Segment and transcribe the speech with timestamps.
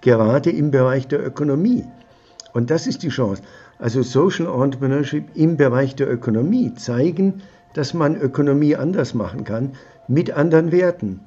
[0.00, 1.84] gerade im Bereich der Ökonomie.
[2.52, 3.42] Und das ist die Chance.
[3.78, 7.42] Also Social Entrepreneurship im Bereich der Ökonomie zeigen,
[7.74, 9.72] dass man Ökonomie anders machen kann
[10.08, 11.20] mit anderen Werten.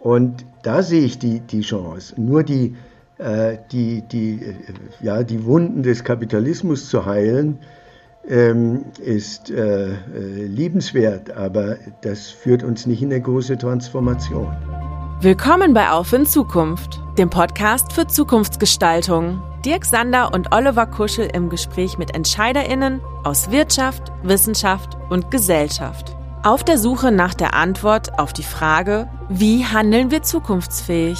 [0.00, 2.14] Und da sehe ich die, die Chance.
[2.20, 2.76] Nur die,
[3.18, 4.54] äh, die, die, äh,
[5.00, 7.58] ja, die Wunden des Kapitalismus zu heilen,
[8.28, 9.96] ähm, ist äh, äh,
[10.46, 14.54] liebenswert, aber das führt uns nicht in eine große Transformation.
[15.20, 19.42] Willkommen bei Auf in Zukunft, dem Podcast für Zukunftsgestaltung.
[19.64, 26.16] Dirk Sander und Oliver Kuschel im Gespräch mit EntscheiderInnen aus Wirtschaft, Wissenschaft und Gesellschaft.
[26.44, 31.18] Auf der Suche nach der Antwort auf die Frage, wie handeln wir zukunftsfähig?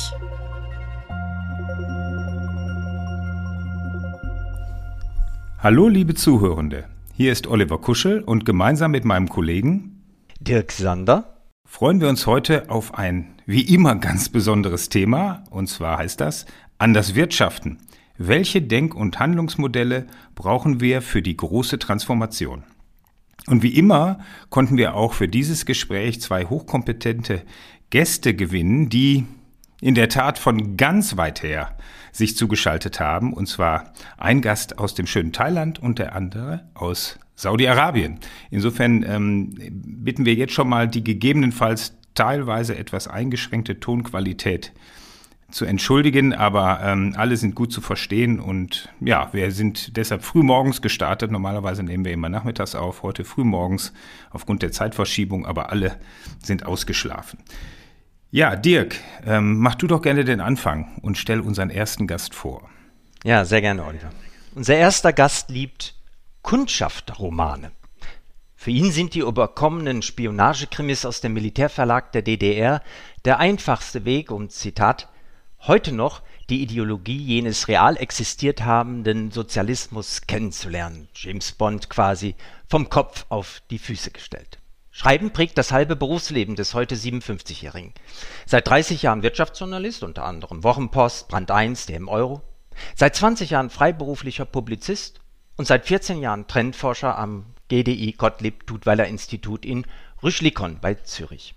[5.58, 10.04] Hallo liebe Zuhörende, hier ist Oliver Kuschel und gemeinsam mit meinem Kollegen
[10.38, 15.96] Dirk Sander freuen wir uns heute auf ein wie immer ganz besonderes Thema, und zwar
[15.96, 16.44] heißt das
[16.76, 17.78] Anders Wirtschaften.
[18.18, 22.64] Welche Denk- und Handlungsmodelle brauchen wir für die große Transformation?
[23.46, 24.18] Und wie immer
[24.50, 27.40] konnten wir auch für dieses Gespräch zwei hochkompetente
[27.88, 29.24] Gäste gewinnen, die
[29.80, 31.74] in der Tat von ganz weit her
[32.12, 37.18] sich zugeschaltet haben, und zwar ein Gast aus dem schönen Thailand und der andere aus
[37.34, 38.20] Saudi-Arabien.
[38.50, 44.72] Insofern ähm, bitten wir jetzt schon mal die gegebenenfalls teilweise etwas eingeschränkte Tonqualität
[45.50, 50.42] zu entschuldigen, aber ähm, alle sind gut zu verstehen und ja, wir sind deshalb früh
[50.42, 51.30] morgens gestartet.
[51.30, 53.94] Normalerweise nehmen wir immer nachmittags auf, heute früh morgens
[54.30, 55.96] aufgrund der Zeitverschiebung, aber alle
[56.42, 57.38] sind ausgeschlafen.
[58.30, 62.68] Ja, Dirk, ähm, mach du doch gerne den Anfang und stell unseren ersten Gast vor.
[63.24, 64.10] Ja, sehr gerne, Oliver.
[64.54, 65.94] Unser erster Gast liebt
[66.42, 67.70] Kundschafterromane.
[68.68, 72.82] Für ihn sind die überkommenen Spionagekrimis aus dem Militärverlag der DDR
[73.24, 75.08] der einfachste Weg, um Zitat
[75.60, 81.08] heute noch die Ideologie jenes real existiert habenden Sozialismus kennenzulernen.
[81.14, 82.34] James Bond quasi
[82.68, 84.58] vom Kopf auf die Füße gestellt.
[84.90, 87.94] Schreiben prägt das halbe Berufsleben des heute 57-Jährigen.
[88.44, 92.42] Seit 30 Jahren Wirtschaftsjournalist, unter anderem Wochenpost, Brand 1, der im Euro.
[92.94, 95.20] Seit 20 Jahren freiberuflicher Publizist
[95.56, 99.86] und seit 14 Jahren Trendforscher am GDI Gottlieb Tudweiler Institut in
[100.22, 101.54] Rüschlikon bei Zürich.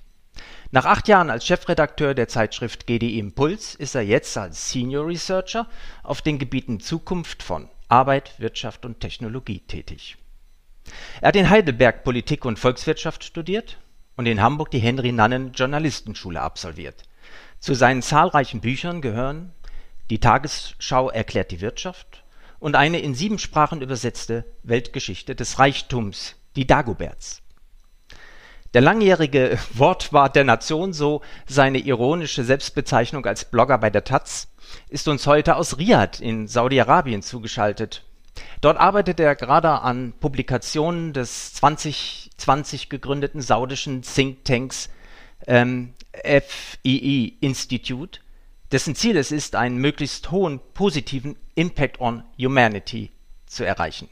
[0.72, 5.68] Nach acht Jahren als Chefredakteur der Zeitschrift GDI Impuls ist er jetzt als Senior Researcher
[6.04, 10.18] auf den Gebieten Zukunft von Arbeit, Wirtschaft und Technologie tätig.
[11.20, 13.78] Er hat in Heidelberg Politik und Volkswirtschaft studiert
[14.16, 17.04] und in Hamburg die Henry Nannen Journalistenschule absolviert.
[17.60, 19.54] Zu seinen zahlreichen Büchern gehören
[20.10, 22.21] Die Tagesschau erklärt die Wirtschaft
[22.62, 27.42] und eine in sieben Sprachen übersetzte Weltgeschichte des Reichtums, die Dagoberts.
[28.74, 34.48] Der langjährige Wortwart der Nation, so seine ironische Selbstbezeichnung als Blogger bei der taz,
[34.90, 38.04] ist uns heute aus Riad in Saudi-Arabien zugeschaltet.
[38.62, 44.90] Dort arbeitet er gerade an Publikationen des 2020 gegründeten saudischen Thinktanks
[45.48, 48.20] ähm, FII Institute,
[48.72, 53.12] dessen Ziel es ist, einen möglichst hohen positiven Impact on Humanity
[53.46, 54.10] zu erreichen.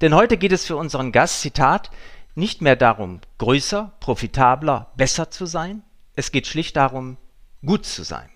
[0.00, 1.90] Denn heute geht es für unseren Gast, Zitat,
[2.34, 5.82] nicht mehr darum, größer, profitabler, besser zu sein.
[6.14, 7.16] Es geht schlicht darum,
[7.64, 8.28] gut zu sein.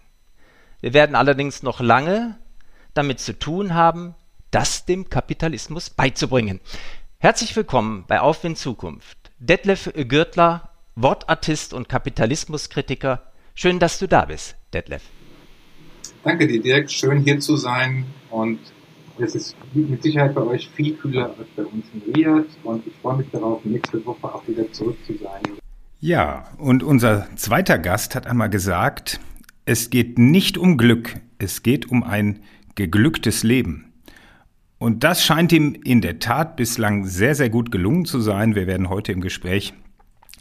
[0.81, 2.39] Wir werden allerdings noch lange
[2.93, 4.15] damit zu tun haben,
[4.51, 6.61] das dem Kapitalismus beizubringen.
[7.19, 9.17] Herzlich willkommen bei Aufwind Zukunft.
[9.39, 13.23] Detlef Gürtler, Wortartist und Kapitalismuskritiker.
[13.55, 15.03] Schön, dass du da bist, Detlef.
[16.25, 16.91] Danke dir, Dirk.
[16.91, 18.59] Schön hier zu sein und
[19.19, 22.95] es ist mit Sicherheit bei euch viel kühler als bei uns in Riyadh und ich
[23.03, 25.43] freue mich darauf, nächste Woche auch wieder zurück zu sein.
[26.01, 29.21] Ja, und unser zweiter Gast hat einmal gesagt,
[29.67, 32.41] es geht nicht um Glück, es geht um ein
[32.75, 33.93] geglücktes Leben.
[34.79, 38.55] Und das scheint ihm in der Tat bislang sehr, sehr gut gelungen zu sein.
[38.55, 39.75] Wir werden heute im Gespräch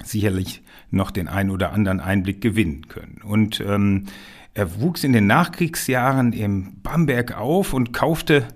[0.02, 3.22] sicherlich noch den einen oder anderen Einblick gewinnen können.
[3.24, 4.06] Und ähm,
[4.54, 8.48] er wuchs in den Nachkriegsjahren im Bamberg auf und kaufte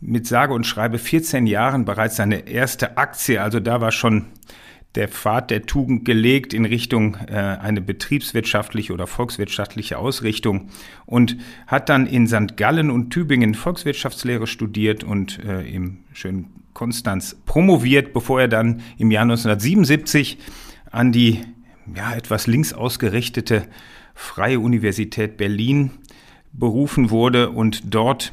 [0.00, 3.40] mit sage und schreibe 14 Jahren bereits seine erste Aktie.
[3.40, 4.26] Also da war schon
[4.94, 10.68] der Pfad der Tugend gelegt in Richtung äh, eine betriebswirtschaftliche oder volkswirtschaftliche Ausrichtung
[11.04, 11.36] und
[11.66, 12.56] hat dann in St.
[12.56, 19.10] Gallen und Tübingen Volkswirtschaftslehre studiert und äh, im schönen Konstanz promoviert, bevor er dann im
[19.10, 20.38] Jahr 1977
[20.90, 21.40] an die
[21.94, 23.66] ja, etwas links ausgerichtete
[24.14, 25.90] Freie Universität Berlin
[26.52, 28.32] berufen wurde und dort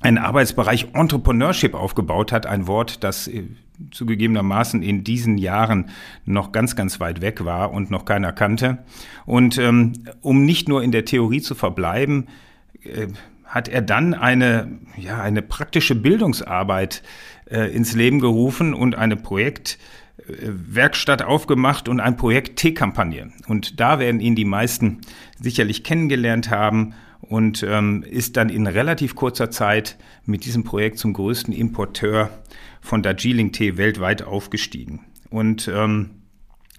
[0.00, 3.44] einen Arbeitsbereich Entrepreneurship aufgebaut hat, ein Wort, das äh,
[3.90, 5.90] zugegebenermaßen in diesen Jahren
[6.24, 8.78] noch ganz, ganz weit weg war und noch keiner kannte.
[9.26, 12.28] Und ähm, um nicht nur in der Theorie zu verbleiben,
[12.82, 13.08] äh,
[13.44, 17.02] hat er dann eine, ja, eine praktische Bildungsarbeit
[17.50, 23.32] äh, ins Leben gerufen und eine Projektwerkstatt äh, aufgemacht und ein Projekt T-Kampagne.
[23.48, 25.00] Und da werden ihn die meisten
[25.40, 31.12] sicherlich kennengelernt haben und ähm, ist dann in relativ kurzer Zeit mit diesem Projekt zum
[31.12, 32.30] größten Importeur
[32.80, 35.00] von Darjeeling-Tee weltweit aufgestiegen.
[35.30, 36.10] Und ähm,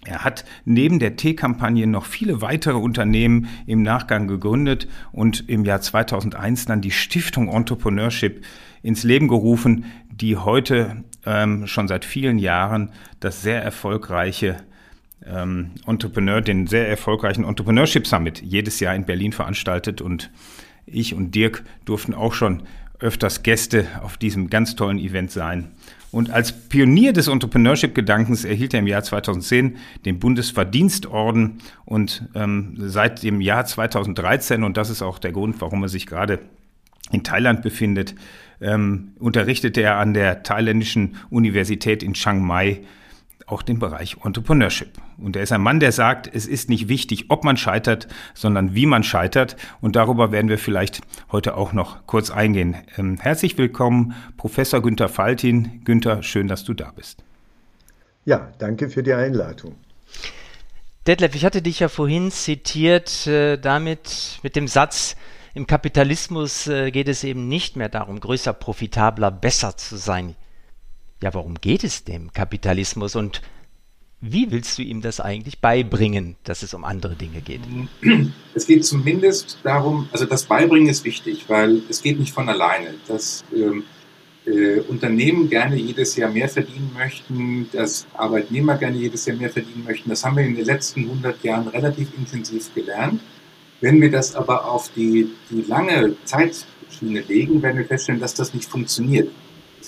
[0.05, 5.81] er hat neben der Tee-Kampagne noch viele weitere Unternehmen im Nachgang gegründet und im Jahr
[5.81, 8.43] 2001 dann die Stiftung Entrepreneurship
[8.81, 14.57] ins Leben gerufen, die heute ähm, schon seit vielen Jahren das sehr erfolgreiche
[15.25, 20.31] ähm, Entrepreneur, den sehr erfolgreichen Entrepreneurship Summit jedes Jahr in Berlin veranstaltet und
[20.85, 22.63] ich und Dirk durften auch schon
[22.99, 25.71] öfters Gäste auf diesem ganz tollen Event sein.
[26.11, 33.23] Und als Pionier des Entrepreneurship-Gedankens erhielt er im Jahr 2010 den Bundesverdienstorden und ähm, seit
[33.23, 36.39] dem Jahr 2013, und das ist auch der Grund, warum er sich gerade
[37.11, 38.13] in Thailand befindet,
[38.63, 42.81] ähm, unterrichtete er an der thailändischen Universität in Chiang Mai
[43.45, 44.89] auch den Bereich Entrepreneurship.
[45.17, 48.73] Und er ist ein Mann, der sagt, es ist nicht wichtig, ob man scheitert, sondern
[48.73, 49.55] wie man scheitert.
[49.81, 51.01] Und darüber werden wir vielleicht
[51.31, 52.75] heute auch noch kurz eingehen.
[52.97, 55.81] Ähm, herzlich willkommen, Professor Günther Faltin.
[55.83, 57.23] Günther, schön, dass du da bist.
[58.25, 59.75] Ja, danke für die Einladung.
[61.05, 65.17] Detlef, ich hatte dich ja vorhin zitiert äh, damit mit dem Satz,
[65.53, 70.35] im Kapitalismus äh, geht es eben nicht mehr darum, größer, profitabler, besser zu sein
[71.23, 73.41] ja, warum geht es dem Kapitalismus und
[74.19, 77.61] wie willst du ihm das eigentlich beibringen, dass es um andere Dinge geht?
[78.55, 82.93] Es geht zumindest darum, also das Beibringen ist wichtig, weil es geht nicht von alleine.
[83.07, 83.83] Dass ähm,
[84.45, 89.83] äh, Unternehmen gerne jedes Jahr mehr verdienen möchten, dass Arbeitnehmer gerne jedes Jahr mehr verdienen
[89.85, 93.21] möchten, das haben wir in den letzten 100 Jahren relativ intensiv gelernt.
[93.83, 98.53] Wenn wir das aber auf die, die lange Zeitschiene legen, werden wir feststellen, dass das
[98.53, 99.29] nicht funktioniert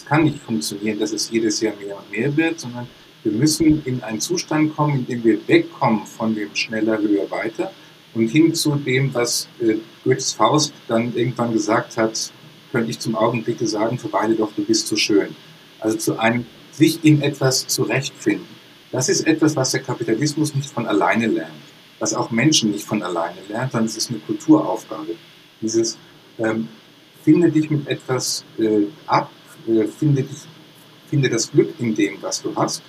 [0.05, 2.87] kann nicht funktionieren, dass es jedes Jahr mehr und mehr wird, sondern
[3.23, 7.71] wir müssen in einen Zustand kommen, in dem wir wegkommen von dem schneller, höher, weiter
[8.13, 12.31] und hin zu dem, was äh, Goethes Faust dann irgendwann gesagt hat,
[12.71, 15.35] könnte ich zum Augenblicke sagen, verweile doch, du bist so schön.
[15.79, 18.47] Also zu einem sich in etwas zurechtfinden.
[18.91, 21.51] Das ist etwas, was der Kapitalismus nicht von alleine lernt,
[21.99, 25.15] was auch Menschen nicht von alleine lernen, sondern es ist eine Kulturaufgabe.
[25.61, 25.97] Dieses
[26.37, 26.67] ähm,
[27.23, 29.31] finde dich mit etwas äh, ab,
[29.67, 30.39] äh, finde, dich,
[31.09, 32.83] finde das Glück in dem, was du hast,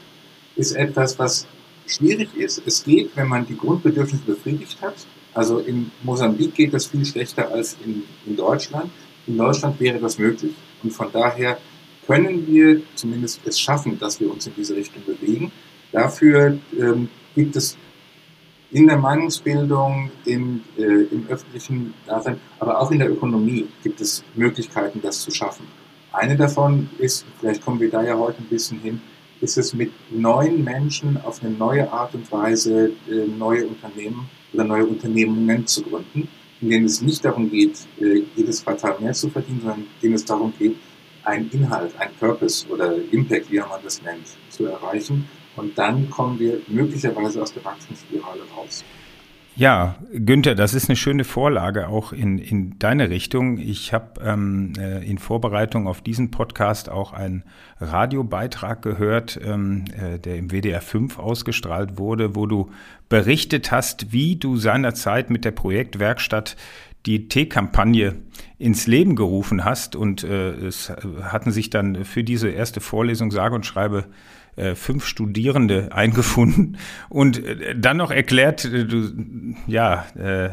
[0.56, 1.47] ist etwas, was
[1.87, 2.62] schwierig ist.
[2.67, 4.94] Es geht, wenn man die Grundbedürfnisse befriedigt hat.
[5.35, 8.91] Also in Mosambik geht das viel schlechter als in, in Deutschland.
[9.26, 10.52] In Deutschland wäre das möglich.
[10.82, 11.59] Und von daher
[12.06, 15.52] können wir zumindest es schaffen, dass wir uns in diese Richtung bewegen.
[15.93, 17.76] Dafür ähm, gibt es
[18.71, 24.25] in der Meinungsbildung, im, äh, im öffentlichen Dasein, aber auch in der Ökonomie gibt es
[24.35, 25.67] Möglichkeiten, das zu schaffen.
[26.13, 29.01] Eine davon ist, vielleicht kommen wir da ja heute ein bisschen hin,
[29.41, 34.65] ist es mit neuen Menschen auf eine neue Art und Weise äh, neue Unternehmen oder
[34.65, 36.29] neue Unternehmungen zu gründen,
[36.61, 40.15] in denen es nicht darum geht, äh, jedes Quartal mehr zu verdienen, sondern in denen
[40.15, 40.77] es darum geht,
[41.23, 45.29] einen Inhalt, ein Purpose oder Impact, wie man das nennt, zu erreichen.
[45.56, 48.85] Und dann kommen wir möglicherweise aus der Wachstumsspirale raus.
[49.58, 53.56] Ja, Günther, das ist eine schöne Vorlage auch in, in deine Richtung.
[53.56, 57.42] Ich habe ähm, äh, in Vorbereitung auf diesen Podcast auch einen
[57.81, 62.71] Radiobeitrag gehört, ähm, äh, der im WDR 5 ausgestrahlt wurde, wo du
[63.09, 66.54] berichtet hast, wie du seinerzeit mit der Projektwerkstatt
[67.07, 68.16] die T-Kampagne
[68.59, 69.97] ins Leben gerufen hast.
[69.97, 70.92] Und äh, es
[71.23, 74.04] hatten sich dann für diese erste Vorlesung sage und schreibe
[74.57, 80.51] äh, fünf Studierende eingefunden und äh, dann noch erklärt, äh, du, ja, äh,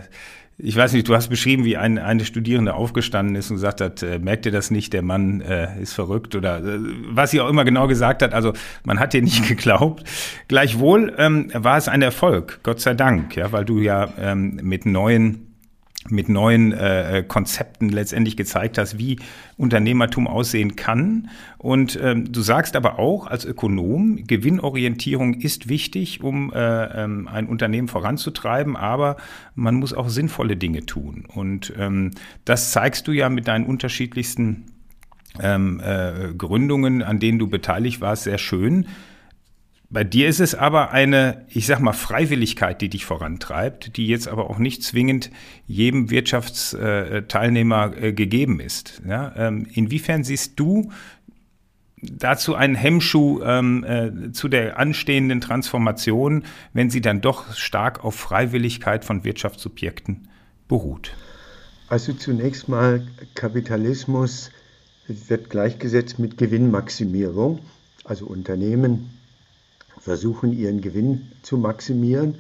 [0.57, 4.03] ich weiß nicht, du hast beschrieben, wie ein, eine Studierende aufgestanden ist und gesagt hat,
[4.03, 6.79] äh, merkt ihr das nicht, der Mann äh, ist verrückt oder äh,
[7.09, 8.33] was sie auch immer genau gesagt hat.
[8.33, 10.03] Also man hat dir nicht geglaubt.
[10.47, 14.85] Gleichwohl ähm, war es ein Erfolg, Gott sei Dank, ja, weil du ja ähm, mit
[14.85, 15.52] neuen
[16.09, 19.19] mit neuen äh, äh, Konzepten letztendlich gezeigt hast, wie
[19.57, 21.29] Unternehmertum aussehen kann.
[21.57, 27.47] Und ähm, du sagst aber auch als Ökonom, Gewinnorientierung ist wichtig, um äh, ähm, ein
[27.47, 29.17] Unternehmen voranzutreiben, aber
[29.55, 31.25] man muss auch sinnvolle Dinge tun.
[31.33, 32.11] Und ähm,
[32.45, 34.65] das zeigst du ja mit deinen unterschiedlichsten
[35.39, 38.87] ähm, äh, Gründungen, an denen du beteiligt warst, sehr schön.
[39.93, 44.27] Bei dir ist es aber eine, ich sag mal, Freiwilligkeit, die dich vorantreibt, die jetzt
[44.27, 45.29] aber auch nicht zwingend
[45.67, 49.03] jedem Wirtschaftsteilnehmer äh, gegeben ist.
[49.07, 50.91] Ja, ähm, inwiefern siehst du
[52.01, 58.15] dazu einen Hemmschuh ähm, äh, zu der anstehenden Transformation, wenn sie dann doch stark auf
[58.15, 60.27] Freiwilligkeit von Wirtschaftssubjekten
[60.67, 61.13] beruht?
[61.87, 64.49] Also zunächst mal, Kapitalismus
[65.07, 67.59] wird gleichgesetzt mit Gewinnmaximierung.
[68.05, 69.11] Also Unternehmen
[70.03, 72.35] versuchen ihren Gewinn zu maximieren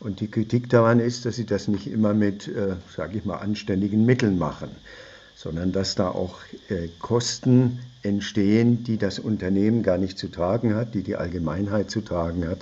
[0.00, 3.36] und die Kritik daran ist, dass sie das nicht immer mit, äh, sage ich mal,
[3.36, 4.70] anständigen Mitteln machen,
[5.36, 6.38] sondern dass da auch
[6.70, 12.00] äh, Kosten entstehen, die das Unternehmen gar nicht zu tragen hat, die die Allgemeinheit zu
[12.00, 12.58] tragen hat.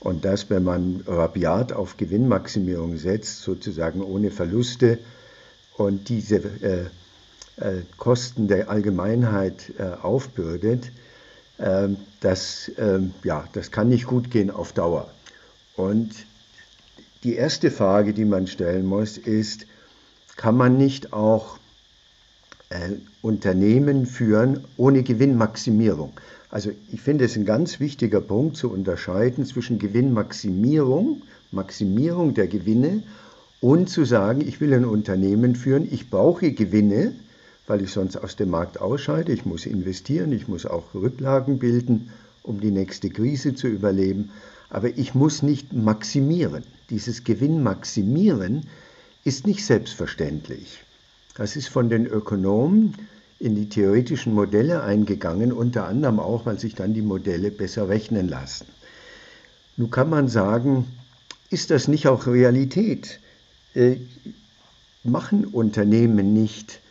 [0.00, 4.98] Und dass, wenn man rabiat auf Gewinnmaximierung setzt, sozusagen ohne Verluste
[5.76, 6.86] und diese äh,
[7.62, 10.90] äh, Kosten der Allgemeinheit äh, aufbürdet,
[12.20, 15.08] das, ähm, ja, das kann nicht gut gehen auf Dauer.
[15.76, 16.10] Und
[17.22, 19.66] die erste Frage, die man stellen muss, ist,
[20.36, 21.58] kann man nicht auch
[22.70, 26.12] äh, Unternehmen führen ohne Gewinnmaximierung?
[26.50, 33.02] Also ich finde es ein ganz wichtiger Punkt zu unterscheiden zwischen Gewinnmaximierung, Maximierung der Gewinne
[33.60, 37.14] und zu sagen, ich will ein Unternehmen führen, ich brauche Gewinne,
[37.66, 42.10] weil ich sonst aus dem Markt ausscheide, ich muss investieren, ich muss auch Rücklagen bilden,
[42.42, 44.30] um die nächste Krise zu überleben,
[44.68, 46.64] aber ich muss nicht maximieren.
[46.90, 48.66] Dieses Gewinnmaximieren
[49.24, 50.82] ist nicht selbstverständlich.
[51.36, 52.94] Das ist von den Ökonomen
[53.38, 58.28] in die theoretischen Modelle eingegangen, unter anderem auch, weil sich dann die Modelle besser rechnen
[58.28, 58.66] lassen.
[59.76, 60.86] Nun kann man sagen,
[61.50, 63.20] ist das nicht auch Realität?
[63.74, 63.96] Äh,
[65.02, 66.81] machen Unternehmen nicht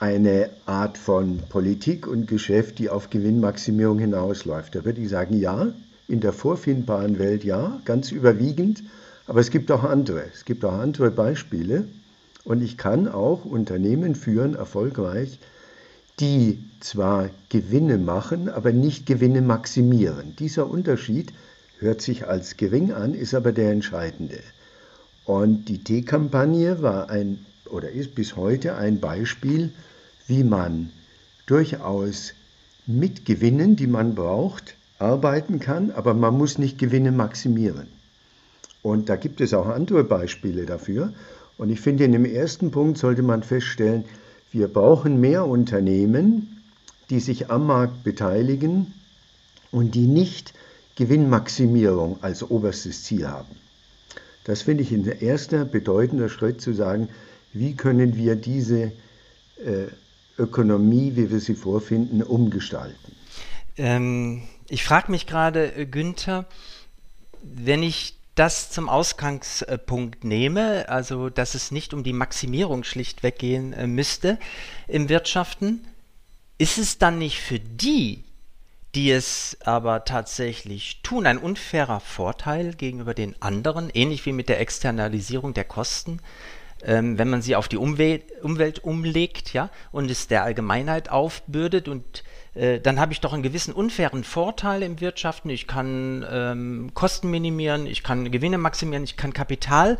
[0.00, 4.74] eine Art von Politik und Geschäft, die auf Gewinnmaximierung hinausläuft?
[4.74, 5.68] Da würde ich sagen, ja,
[6.08, 8.82] in der vorfindbaren Welt ja, ganz überwiegend,
[9.26, 10.24] aber es gibt auch andere.
[10.34, 11.84] Es gibt auch andere Beispiele
[12.44, 15.38] und ich kann auch Unternehmen führen, erfolgreich,
[16.18, 20.34] die zwar Gewinne machen, aber nicht Gewinne maximieren.
[20.38, 21.32] Dieser Unterschied
[21.78, 24.40] hört sich als gering an, ist aber der entscheidende.
[25.26, 29.72] Und die T-Kampagne war ein oder ist bis heute ein Beispiel,
[30.30, 30.90] wie man
[31.46, 32.32] durchaus
[32.86, 37.88] mit Gewinnen, die man braucht, arbeiten kann, aber man muss nicht Gewinne maximieren.
[38.82, 41.12] Und da gibt es auch andere Beispiele dafür.
[41.58, 44.04] Und ich finde, in dem ersten Punkt sollte man feststellen,
[44.52, 46.62] wir brauchen mehr Unternehmen,
[47.10, 48.94] die sich am Markt beteiligen
[49.72, 50.54] und die nicht
[50.94, 53.56] Gewinnmaximierung als oberstes Ziel haben.
[54.44, 57.08] Das finde ich ein erster bedeutender Schritt zu sagen,
[57.52, 58.92] wie können wir diese
[59.64, 59.88] äh,
[60.40, 63.12] Ökonomie, wie wir sie vorfinden, umgestalten.
[63.76, 66.46] Ähm, ich frage mich gerade, äh, Günther,
[67.42, 73.72] wenn ich das zum Ausgangspunkt nehme, also dass es nicht um die Maximierung schlichtweg gehen
[73.72, 74.38] äh, müsste
[74.88, 75.86] im Wirtschaften,
[76.58, 78.24] ist es dann nicht für die,
[78.94, 84.60] die es aber tatsächlich tun, ein unfairer Vorteil gegenüber den anderen, ähnlich wie mit der
[84.60, 86.20] Externalisierung der Kosten,
[86.82, 91.88] ähm, wenn man sie auf die Umwelt, Umwelt umlegt, ja, und es der Allgemeinheit aufbürdet
[91.88, 95.50] und äh, dann habe ich doch einen gewissen unfairen Vorteil im Wirtschaften.
[95.50, 99.98] Ich kann ähm, Kosten minimieren, ich kann Gewinne maximieren, ich kann Kapital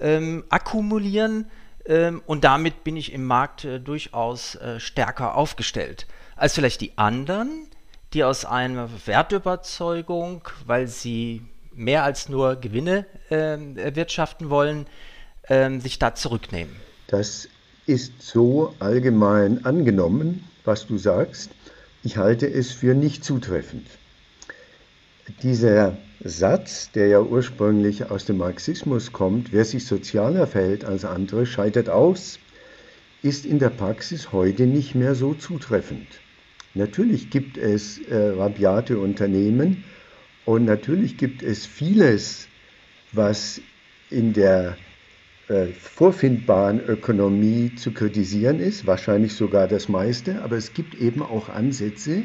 [0.00, 1.50] ähm, akkumulieren
[1.86, 6.06] ähm, und damit bin ich im Markt äh, durchaus äh, stärker aufgestellt
[6.38, 7.66] als vielleicht die anderen,
[8.12, 11.42] die aus einer Wertüberzeugung, weil sie
[11.72, 14.86] mehr als nur Gewinne ähm, erwirtschaften wollen,
[15.48, 16.74] ähm, sich da zurücknehmen.
[17.06, 17.48] Das
[17.86, 21.50] ist so allgemein angenommen, was du sagst.
[22.04, 23.86] Ich halte es für nicht zutreffend.
[25.42, 31.46] Dieser Satz, der ja ursprünglich aus dem Marxismus kommt, wer sich sozialer verhält als andere,
[31.46, 32.38] scheitert aus,
[33.22, 36.06] ist in der Praxis heute nicht mehr so zutreffend.
[36.74, 39.84] Natürlich gibt es äh, rabiate Unternehmen
[40.44, 42.46] und natürlich gibt es vieles,
[43.12, 43.60] was
[44.10, 44.76] in der
[45.80, 52.24] vorfindbaren Ökonomie zu kritisieren ist, wahrscheinlich sogar das meiste, aber es gibt eben auch Ansätze,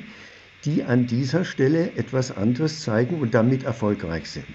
[0.65, 4.47] die an dieser Stelle etwas anderes zeigen und damit erfolgreich sind.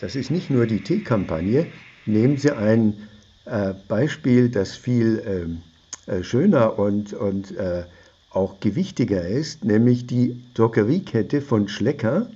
[0.00, 1.66] Das ist nicht nur die T-Kampagne.
[2.06, 3.08] Nehmen Sie ein
[3.44, 5.62] äh, Beispiel, das viel ähm,
[6.06, 7.84] äh, schöner und, und äh,
[8.30, 12.30] auch gewichtiger ist, nämlich die Druckeriekette von Schlecker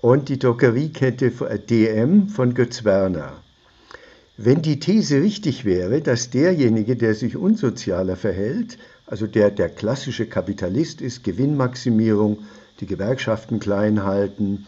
[0.00, 1.30] und die Druckeriekette
[1.68, 3.32] DM von Götz Werner.
[4.40, 10.26] Wenn die These richtig wäre, dass derjenige, der sich unsozialer verhält, also der der klassische
[10.26, 12.38] Kapitalist ist, Gewinnmaximierung,
[12.78, 14.64] die Gewerkschaften klein halten,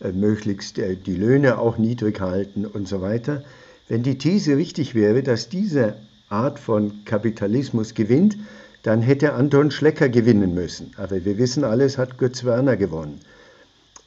[0.00, 3.44] äh, möglichst äh, die Löhne auch niedrig halten und so weiter,
[3.88, 5.96] wenn die These richtig wäre, dass diese
[6.30, 8.38] Art von Kapitalismus gewinnt,
[8.84, 10.92] dann hätte Anton Schlecker gewinnen müssen.
[10.96, 13.20] Aber wir wissen alles, hat Götz Werner gewonnen.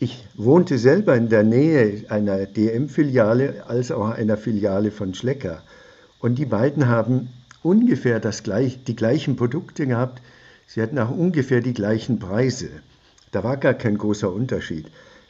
[0.03, 5.63] Ich wohnte selber in der Nähe einer DM-Filiale als auch einer Filiale von Schlecker.
[6.19, 7.29] Und die beiden haben
[7.61, 10.21] ungefähr das gleich, die gleichen Produkte gehabt,
[10.67, 12.69] sie hatten auch ungefähr die gleichen Preise.
[13.31, 14.87] Da war gar kein großer Unterschied.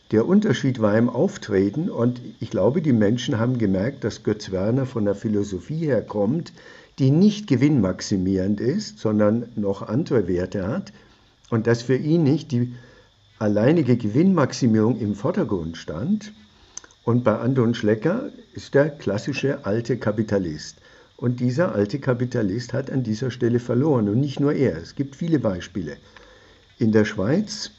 [0.09, 4.87] Der Unterschied war im Auftreten und ich glaube, die Menschen haben gemerkt, dass Götz Werner
[4.87, 6.51] von der Philosophie her kommt,
[6.97, 10.93] die nicht gewinnmaximierend ist, sondern noch andere Werte hat
[11.51, 12.73] und dass für ihn nicht die
[13.39, 16.31] alleinige Gewinnmaximierung im Vordergrund stand.
[17.03, 20.77] Und bei Anton Schlecker ist der klassische alte Kapitalist.
[21.17, 24.09] Und dieser alte Kapitalist hat an dieser Stelle verloren.
[24.09, 24.77] Und nicht nur er.
[24.77, 25.97] Es gibt viele Beispiele.
[26.79, 27.71] In der Schweiz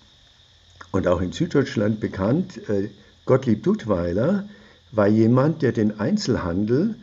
[0.92, 2.88] und auch in Süddeutschland bekannt, äh,
[3.26, 4.49] Gottlieb Duttweiler
[4.92, 6.96] war jemand, der den Einzelhandel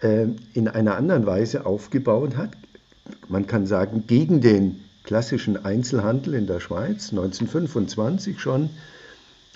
[0.00, 2.50] äh, in einer anderen Weise aufgebaut hat.
[3.28, 8.68] Man kann sagen, gegen den klassischen Einzelhandel in der Schweiz, 1925 schon,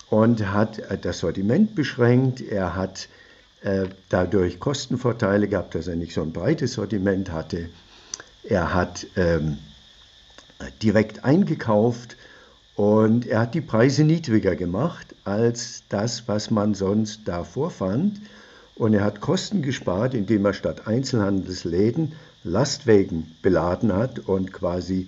[0.09, 2.41] und hat äh, das Sortiment beschränkt.
[2.41, 3.07] Er hat
[3.61, 7.69] äh, dadurch Kostenvorteile gehabt, dass er nicht so ein breites Sortiment hatte.
[8.43, 9.59] Er hat ähm,
[10.81, 12.17] direkt eingekauft
[12.75, 18.19] und er hat die Preise niedriger gemacht als das, was man sonst davor fand.
[18.75, 25.07] Und er hat Kosten gespart, indem er statt Einzelhandelsläden Lastwagen beladen hat und quasi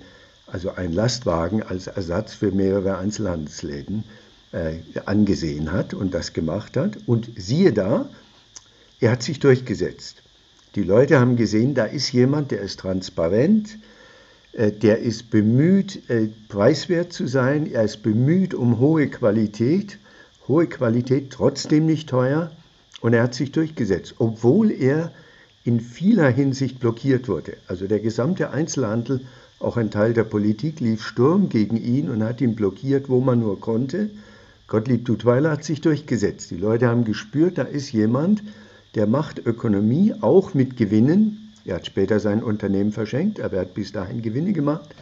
[0.53, 4.03] also ein Lastwagen als Ersatz für mehrere Einzelhandelsläden
[4.51, 6.99] äh, angesehen hat und das gemacht hat.
[7.07, 8.07] Und siehe da,
[8.99, 10.21] er hat sich durchgesetzt.
[10.75, 13.79] Die Leute haben gesehen, da ist jemand, der ist transparent,
[14.51, 19.97] äh, der ist bemüht, äh, preiswert zu sein, er ist bemüht um hohe Qualität,
[20.47, 22.51] hohe Qualität, trotzdem nicht teuer.
[23.01, 25.11] Und er hat sich durchgesetzt, obwohl er
[25.63, 27.57] in vieler Hinsicht blockiert wurde.
[27.67, 29.21] Also der gesamte Einzelhandel,
[29.59, 33.39] auch ein Teil der Politik, lief Sturm gegen ihn und hat ihn blockiert, wo man
[33.39, 34.09] nur konnte.
[34.67, 36.51] Gottlieb Duttweiler hat sich durchgesetzt.
[36.51, 38.43] Die Leute haben gespürt, da ist jemand,
[38.95, 41.51] der macht Ökonomie auch mit Gewinnen.
[41.65, 44.93] Er hat später sein Unternehmen verschenkt, aber er hat bis dahin Gewinne gemacht.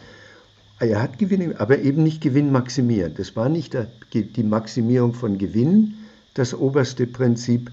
[0.78, 3.14] Er hat Gewinne, aber eben nicht Gewinn maximieren.
[3.16, 3.76] Das war nicht
[4.12, 5.94] die Maximierung von Gewinn,
[6.34, 7.70] das oberste Prinzip,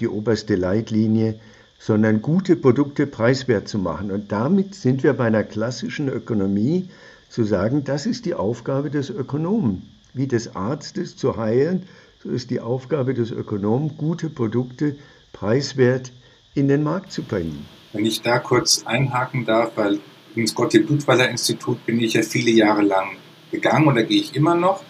[0.00, 1.38] die oberste Leitlinie,
[1.78, 4.10] sondern gute Produkte preiswert zu machen.
[4.10, 6.88] Und damit sind wir bei einer klassischen Ökonomie
[7.28, 9.82] zu sagen, das ist die Aufgabe des Ökonomen.
[10.14, 11.82] Wie des Arztes zu heilen,
[12.22, 14.96] so ist die Aufgabe des Ökonomen, gute Produkte
[15.32, 16.12] preiswert
[16.54, 17.66] in den Markt zu bringen.
[17.92, 20.00] Wenn ich da kurz einhaken darf, weil
[20.34, 23.16] ins Gottlieb-Duttweiler-Institut bin ich ja viele Jahre lang
[23.50, 24.82] gegangen und da gehe ich immer noch,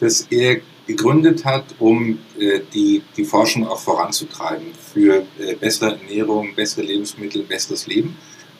[0.00, 6.54] dass er gegründet hat, um äh, die, die Forschung auch voranzutreiben für äh, bessere Ernährung,
[6.54, 8.16] bessere Lebensmittel, besseres Leben.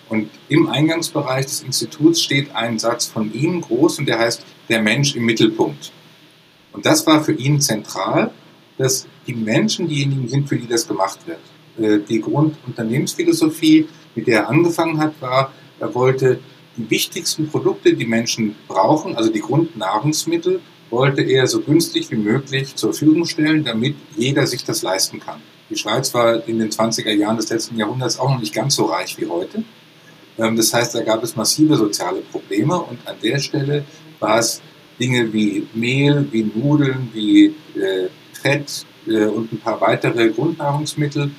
[0.09, 4.83] Und im Eingangsbereich des Instituts steht ein Satz von ihm groß und der heißt der
[4.83, 5.91] Mensch im Mittelpunkt.
[6.73, 8.31] Und das war für ihn zentral,
[8.79, 11.41] dass die Menschen diejenigen sind, für die das gemacht wird.
[11.79, 16.41] Äh, die Grundunternehmensphilosophie, mit der er angefangen hat, war, er wollte
[16.77, 20.61] die wichtigsten Produkte, die Menschen brauchen, also die Grundnahrungsmittel,
[20.93, 25.41] wollte er so günstig wie möglich zur Verfügung stellen, damit jeder sich das leisten kann.
[25.71, 28.85] Die Schweiz war in den 20er Jahren des letzten Jahrhunderts auch noch nicht ganz so
[28.85, 29.65] reich wie heute.
[30.39, 33.85] Ähm, das heißt, da gab es massive soziale Probleme und an der Stelle
[34.21, 34.61] war es
[35.01, 41.31] Dinge wie Mehl, wie Nudeln, wie äh, Fett äh, und ein paar weitere Grundnahrungsmittel,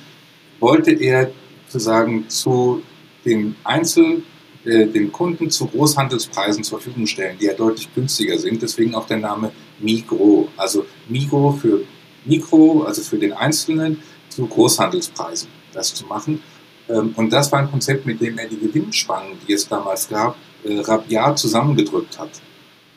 [0.58, 1.30] wollte er
[1.68, 2.82] sozusagen zu
[3.24, 4.22] den Einzel-
[4.64, 8.62] äh, den Kunden zu Großhandelspreisen zur Verfügung stellen, die ja deutlich günstiger sind.
[8.62, 10.48] Deswegen auch der Name Migro.
[10.56, 11.82] Also Migro für
[12.24, 16.42] Mikro, also für den Einzelnen, zu Großhandelspreisen das zu machen.
[16.88, 20.36] Ähm, und das war ein Konzept, mit dem er die Gewinnspannen, die es damals gab,
[20.64, 22.30] äh, rabiat zusammengedrückt hat.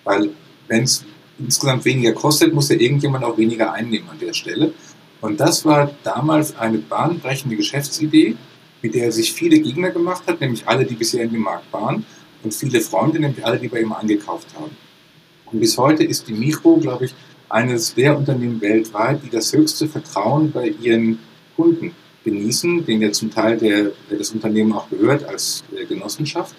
[0.04, 0.30] Weil
[0.68, 1.06] wenn es
[1.40, 4.74] insgesamt weniger kostet, muss ja irgendjemand auch weniger einnehmen an der Stelle.
[5.22, 8.36] Und das war damals eine bahnbrechende Geschäftsidee,
[8.82, 11.72] mit der er sich viele Gegner gemacht hat, nämlich alle, die bisher in dem Markt
[11.74, 12.06] waren,
[12.44, 14.76] und viele Freunde, nämlich alle, die bei ihm angekauft haben.
[15.46, 17.16] Und bis heute ist die Mikro, glaube ich,
[17.50, 21.20] eines der Unternehmen weltweit, die das höchste Vertrauen bei ihren
[21.56, 26.54] Kunden genießen, denen ja zum Teil der, das Unternehmen auch gehört als äh, Genossenschaft.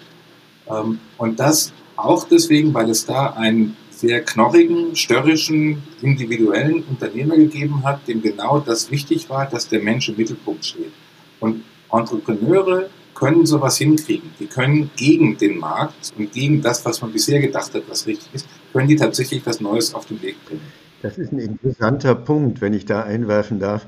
[0.67, 7.83] Ähm, und das auch deswegen, weil es da einen sehr knorrigen, störrischen, individuellen Unternehmer gegeben
[7.83, 10.93] hat, dem genau das wichtig war, dass der Mensch im Mittelpunkt steht.
[11.39, 14.31] Und Entrepreneure können sowas hinkriegen.
[14.39, 18.33] Die können gegen den Markt und gegen das, was man bisher gedacht hat, was richtig
[18.33, 20.61] ist, können die tatsächlich was Neues auf den Weg bringen.
[21.01, 23.85] Das ist ein interessanter Punkt, wenn ich da einwerfen darf.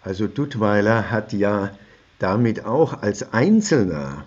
[0.00, 1.70] Also Duttweiler hat ja
[2.18, 4.24] damit auch als Einzelner,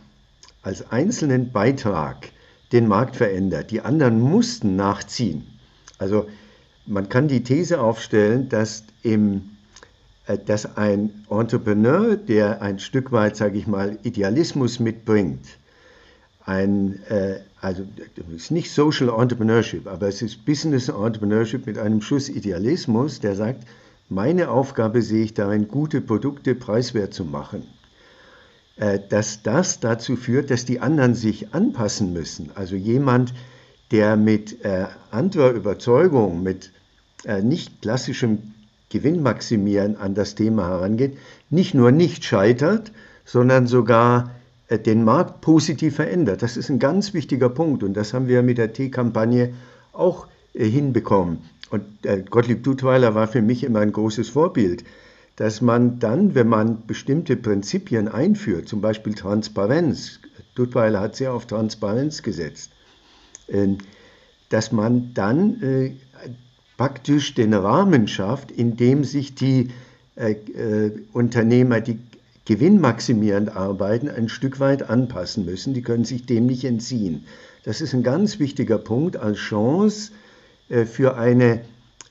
[0.62, 2.32] als einzelnen Beitrag
[2.72, 3.72] den Markt verändert.
[3.72, 5.46] Die anderen mussten nachziehen.
[5.98, 6.28] Also
[6.86, 9.55] man kann die These aufstellen, dass im
[10.46, 15.46] dass ein Entrepreneur, der ein Stück weit, sage ich mal, Idealismus mitbringt,
[16.46, 17.84] ein, äh, also
[18.16, 23.36] es ist nicht Social Entrepreneurship, aber es ist Business Entrepreneurship mit einem Schuss Idealismus, der
[23.36, 23.66] sagt,
[24.10, 27.64] meine Aufgabe sehe ich darin, gute Produkte preiswert zu machen.
[28.78, 32.52] Äh, dass das dazu führt, dass die anderen sich anpassen müssen.
[32.56, 33.34] Also jemand,
[33.92, 36.72] der mit äh, anderer Überzeugung, mit
[37.24, 38.54] äh, nicht klassischem
[38.90, 41.18] Gewinnmaximieren an das Thema herangeht,
[41.50, 42.92] nicht nur nicht scheitert,
[43.26, 44.32] sondern sogar
[44.68, 46.42] äh, den Markt positiv verändert.
[46.42, 49.54] Das ist ein ganz wichtiger Punkt und das haben wir mit der T-Kampagne
[49.92, 51.40] auch äh, hinbekommen.
[51.70, 54.84] Und äh, Gottlieb Duttweiler war für mich immer ein großes Vorbild,
[55.36, 60.20] dass man dann, wenn man bestimmte Prinzipien einführt, zum Beispiel Transparenz,
[60.54, 62.72] Duttweiler hat sehr auf Transparenz gesetzt,
[64.48, 65.98] dass man dann
[66.78, 69.70] praktisch den Rahmen schafft, in dem sich die
[71.12, 72.00] Unternehmer, die
[72.46, 75.74] gewinnmaximierend arbeiten, ein Stück weit anpassen müssen.
[75.74, 77.26] Die können sich dem nicht entziehen.
[77.64, 80.12] Das ist ein ganz wichtiger Punkt als Chance
[80.70, 81.62] äh, für eine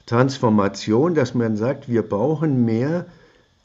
[0.06, 3.06] Transformation, dass man sagt, wir brauchen mehr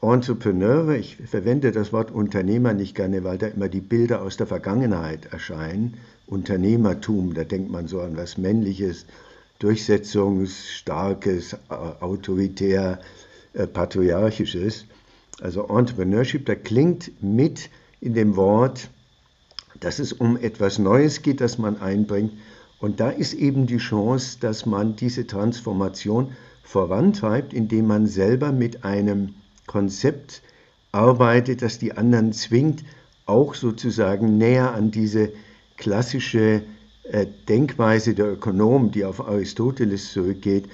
[0.02, 0.96] Entrepreneure.
[0.96, 5.34] Ich verwende das Wort Unternehmer nicht gerne, weil da immer die Bilder aus der Vergangenheit
[5.34, 5.96] erscheinen.
[6.28, 9.08] Unternehmertum, da denkt man so an was Männliches,
[9.60, 13.00] Durchsetzungsstarkes, autoritär,
[13.54, 14.86] äh, patriarchisches.
[15.42, 17.70] Also Entrepreneurship, da klingt mit
[18.00, 18.90] in dem Wort,
[19.80, 22.34] dass es um etwas Neues geht, das man einbringt.
[22.80, 26.32] Und da ist eben die Chance, dass man diese Transformation
[26.64, 29.36] vorantreibt, indem man selber mit einem
[29.68, 30.42] Konzept
[30.94, 32.84] arbeitet, das die anderen zwingt,
[33.26, 35.34] auch sozusagen näher an diese
[35.78, 36.62] klassische äh,
[37.48, 40.70] Denkweise der Ökonomen, die auf Aristoteles zurückgeht,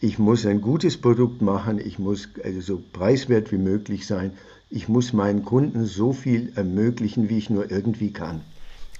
[0.00, 4.32] ich muss ein gutes Produkt machen, ich muss also so preiswert wie möglich sein,
[4.70, 8.42] ich muss meinen Kunden so viel ermöglichen, wie ich nur irgendwie kann.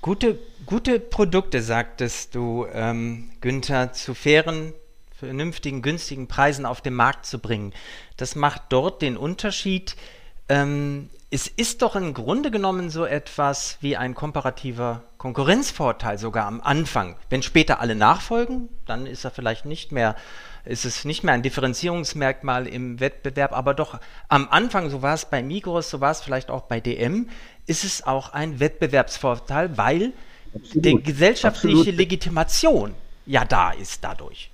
[0.00, 4.72] Gute, gute Produkte, sagtest du, ähm, Günther, zu fairen,
[5.10, 7.72] vernünftigen, günstigen Preisen auf den Markt zu bringen.
[8.16, 9.96] Das macht dort den Unterschied.
[10.48, 16.60] Ähm, es ist doch im Grunde genommen so etwas wie ein komparativer Konkurrenzvorteil sogar am
[16.60, 17.16] Anfang.
[17.28, 20.16] Wenn später alle nachfolgen, dann ist er vielleicht nicht mehr
[20.64, 25.24] ist es nicht mehr ein Differenzierungsmerkmal im Wettbewerb, aber doch am Anfang, so war es
[25.24, 27.30] bei Migros, so war es vielleicht auch bei DM,
[27.66, 30.12] ist es auch ein Wettbewerbsvorteil, weil
[30.54, 30.84] Absolut.
[30.84, 31.98] die gesellschaftliche Absolut.
[31.98, 34.50] Legitimation ja da ist dadurch.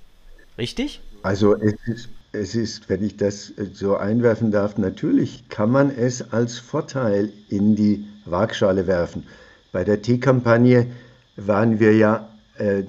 [0.57, 1.01] Richtig?
[1.21, 6.31] Also es ist, es ist, wenn ich das so einwerfen darf, natürlich kann man es
[6.33, 9.23] als Vorteil in die Waagschale werfen.
[9.71, 10.87] Bei der T-Kampagne
[11.35, 12.83] waren wir ja äh,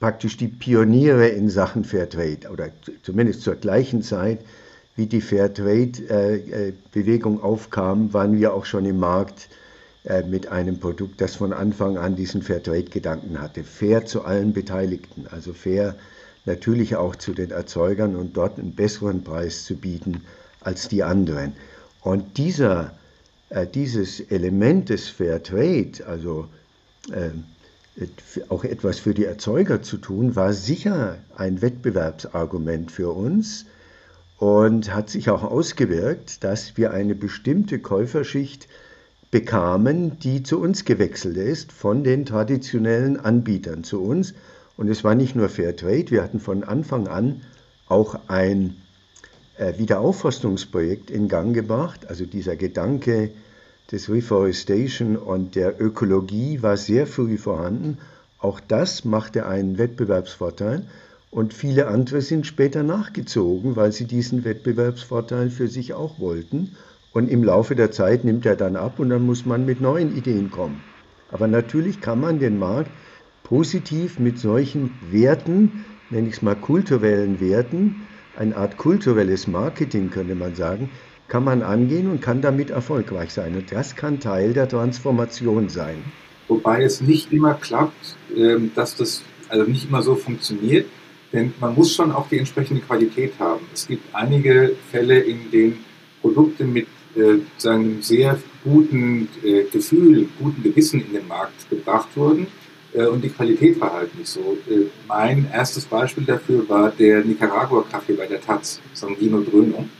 [0.00, 2.68] praktisch die Pioniere in Sachen Fairtrade oder
[3.02, 4.40] zumindest zur gleichen Zeit,
[4.94, 9.48] wie die Fairtrade-Bewegung aufkam, waren wir auch schon im Markt
[10.04, 13.64] äh, mit einem Produkt, das von Anfang an diesen Fairtrade-Gedanken hatte.
[13.64, 15.96] Fair zu allen Beteiligten, also fair
[16.46, 20.22] natürlich auch zu den Erzeugern und dort einen besseren Preis zu bieten
[20.60, 21.52] als die anderen.
[22.00, 22.92] Und dieser,
[23.50, 26.48] äh, dieses Element des Fairtrade, also
[27.12, 27.30] äh,
[28.48, 33.66] auch etwas für die Erzeuger zu tun, war sicher ein Wettbewerbsargument für uns
[34.38, 38.68] und hat sich auch ausgewirkt, dass wir eine bestimmte Käuferschicht
[39.30, 44.34] bekamen, die zu uns gewechselt ist von den traditionellen Anbietern zu uns.
[44.76, 47.42] Und es war nicht nur Fairtrade, wir hatten von Anfang an
[47.88, 48.76] auch ein
[49.56, 53.30] äh, Wiederaufforstungsprojekt in Gang gebracht, also dieser Gedanke,
[53.92, 57.98] des Reforestation und der Ökologie war sehr früh vorhanden.
[58.38, 60.82] Auch das machte einen Wettbewerbsvorteil
[61.30, 66.76] und viele andere sind später nachgezogen, weil sie diesen Wettbewerbsvorteil für sich auch wollten.
[67.12, 70.16] Und im Laufe der Zeit nimmt er dann ab und dann muss man mit neuen
[70.16, 70.82] Ideen kommen.
[71.30, 72.90] Aber natürlich kann man den Markt
[73.46, 78.02] positiv mit solchen Werten, nenne ich es mal kulturellen Werten,
[78.36, 80.90] eine Art kulturelles Marketing könnte man sagen,
[81.28, 83.54] kann man angehen und kann damit erfolgreich sein.
[83.54, 86.02] Und das kann Teil der Transformation sein.
[86.48, 90.86] Wobei es nicht immer klappt, ähm, dass das also nicht immer so funktioniert,
[91.32, 93.64] denn man muss schon auch die entsprechende Qualität haben.
[93.72, 95.84] Es gibt einige Fälle, in denen
[96.20, 102.48] Produkte mit äh, einem sehr guten äh, Gefühl, guten Gewissen in den Markt gebracht wurden
[103.04, 104.56] und die Qualität war halt nicht so.
[104.68, 109.90] Äh, mein erstes Beispiel dafür war der Nicaragua-Kaffee bei der Taz, Sangino Dröhnung.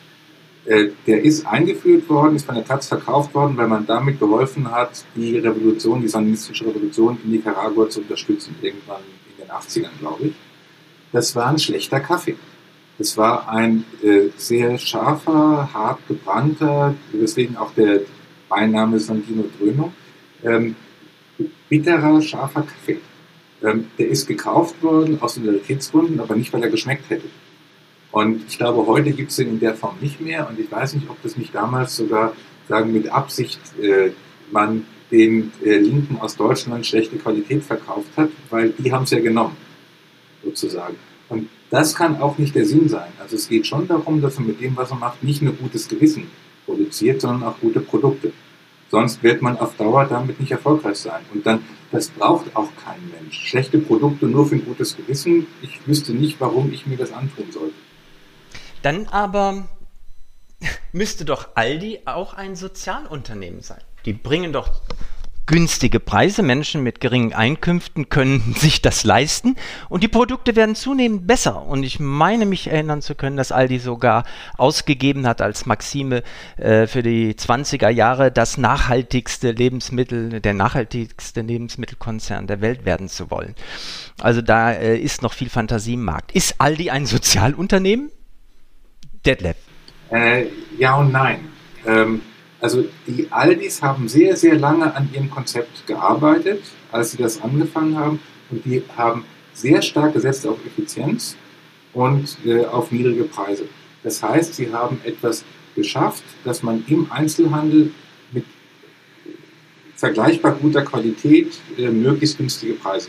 [0.65, 4.71] Äh, der ist eingeführt worden, ist von der Taz verkauft worden, weil man damit geholfen
[4.71, 10.29] hat, die Revolution, die sandinistische Revolution in Nicaragua zu unterstützen, irgendwann in den 80ern, glaube
[10.29, 10.33] ich.
[11.13, 12.37] Das war ein schlechter Kaffee.
[12.99, 18.01] Es war ein äh, sehr scharfer, hart gebrannter, deswegen auch der
[18.49, 19.93] Beiname Sandino Dröno,
[21.69, 23.01] bitterer, scharfer Kaffee.
[23.63, 27.27] Ähm, der ist gekauft worden aus Solidaritätsgründen, aber nicht, weil er geschmeckt hätte.
[28.13, 30.49] Und ich glaube, heute gibt es den in der Form nicht mehr.
[30.49, 32.33] Und ich weiß nicht, ob das nicht damals sogar,
[32.69, 34.11] sagen mit Absicht, äh,
[34.51, 39.21] man den äh, Linken aus Deutschland schlechte Qualität verkauft hat, weil die haben es ja
[39.21, 39.57] genommen,
[40.45, 40.97] sozusagen.
[41.29, 43.09] Und das kann auch nicht der Sinn sein.
[43.21, 45.89] Also es geht schon darum, dass man mit dem, was er macht, nicht nur gutes
[45.89, 46.29] Gewissen
[46.65, 48.33] produziert, sondern auch gute Produkte.
[48.91, 51.25] Sonst wird man auf Dauer damit nicht erfolgreich sein.
[51.35, 53.49] Und dann, das braucht auch kein Mensch.
[53.49, 55.47] Schlechte Produkte nur für ein gutes Gewissen.
[55.63, 57.75] Ich wüsste nicht, warum ich mir das antun sollte.
[58.83, 59.69] Dann aber
[60.93, 63.81] müsste doch Aldi auch ein Sozialunternehmen sein.
[64.05, 64.83] Die bringen doch
[65.47, 66.43] günstige Preise.
[66.43, 69.57] Menschen mit geringen Einkünften können sich das leisten
[69.89, 71.63] und die Produkte werden zunehmend besser.
[71.63, 74.25] Und ich meine mich erinnern zu können, dass Aldi sogar
[74.59, 76.23] ausgegeben hat als Maxime
[76.57, 83.31] äh, für die 20er Jahre, das nachhaltigste Lebensmittel, der nachhaltigste Lebensmittelkonzern der Welt werden zu
[83.31, 83.55] wollen.
[84.19, 86.33] Also da äh, ist noch viel Fantasie im Markt.
[86.33, 88.11] Ist Aldi ein Sozialunternehmen?
[89.25, 89.57] Detlef.
[90.11, 90.47] Äh,
[90.79, 91.39] ja und nein.
[91.87, 92.21] Ähm
[92.61, 97.99] also die Aldis haben sehr, sehr lange an ihrem Konzept gearbeitet, als sie das angefangen
[97.99, 98.21] haben.
[98.51, 101.37] Und die haben sehr stark gesetzt auf Effizienz
[101.93, 103.65] und äh, auf niedrige Preise.
[104.03, 107.93] Das heißt, sie haben etwas geschafft, dass man im Einzelhandel
[108.33, 108.45] mit
[109.97, 113.09] vergleichbar guter Qualität äh, möglichst günstige Preise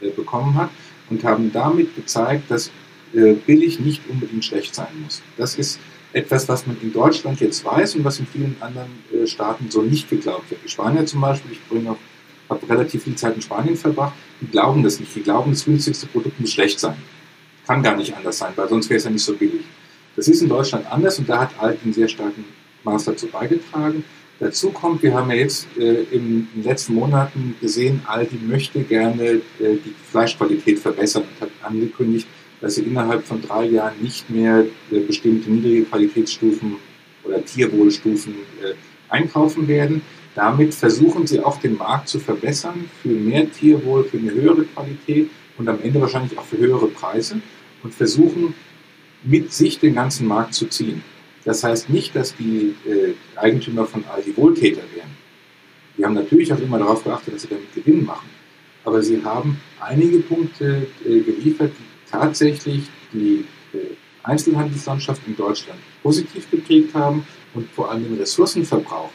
[0.00, 0.70] äh, bekommen hat
[1.10, 2.70] und haben damit gezeigt, dass
[3.12, 5.22] äh, billig nicht unbedingt schlecht sein muss.
[5.36, 5.78] Das ist
[6.12, 9.82] etwas, was man in Deutschland jetzt weiß und was in vielen anderen äh, Staaten so
[9.82, 10.60] nicht geglaubt wird.
[10.64, 11.98] Die Spanier zum Beispiel, ich bringe auch,
[12.48, 15.14] habe relativ viel Zeit in Spanien verbracht, die glauben das nicht.
[15.14, 16.96] Die glauben, das günstigste Produkt muss schlecht sein.
[17.66, 19.64] Kann gar nicht anders sein, weil sonst wäre es ja nicht so billig.
[20.16, 22.44] Das ist in Deutschland anders und da hat Aldi einen sehr starken
[22.84, 24.02] Maß dazu beigetragen.
[24.40, 29.24] Dazu kommt, wir haben ja jetzt äh, in den letzten Monaten gesehen, Aldi möchte gerne
[29.24, 32.26] äh, die Fleischqualität verbessern und hat angekündigt,
[32.60, 36.76] dass sie innerhalb von drei Jahren nicht mehr äh, bestimmte niedrige Qualitätsstufen
[37.24, 38.74] oder Tierwohlstufen äh,
[39.08, 40.02] einkaufen werden.
[40.34, 45.30] Damit versuchen sie auch den Markt zu verbessern für mehr Tierwohl, für eine höhere Qualität
[45.56, 47.40] und am Ende wahrscheinlich auch für höhere Preise
[47.82, 48.54] und versuchen
[49.24, 51.02] mit sich den ganzen Markt zu ziehen.
[51.44, 55.08] Das heißt nicht, dass die äh, Eigentümer von Aldi Wohltäter wären.
[55.96, 58.28] Die haben natürlich auch immer darauf geachtet, dass sie damit Gewinn machen.
[58.84, 63.78] Aber sie haben einige Punkte geliefert, die tatsächlich die äh,
[64.22, 69.10] Einzelhandelslandschaft in Deutschland positiv geprägt haben und vor allem den Ressourcenverbrauch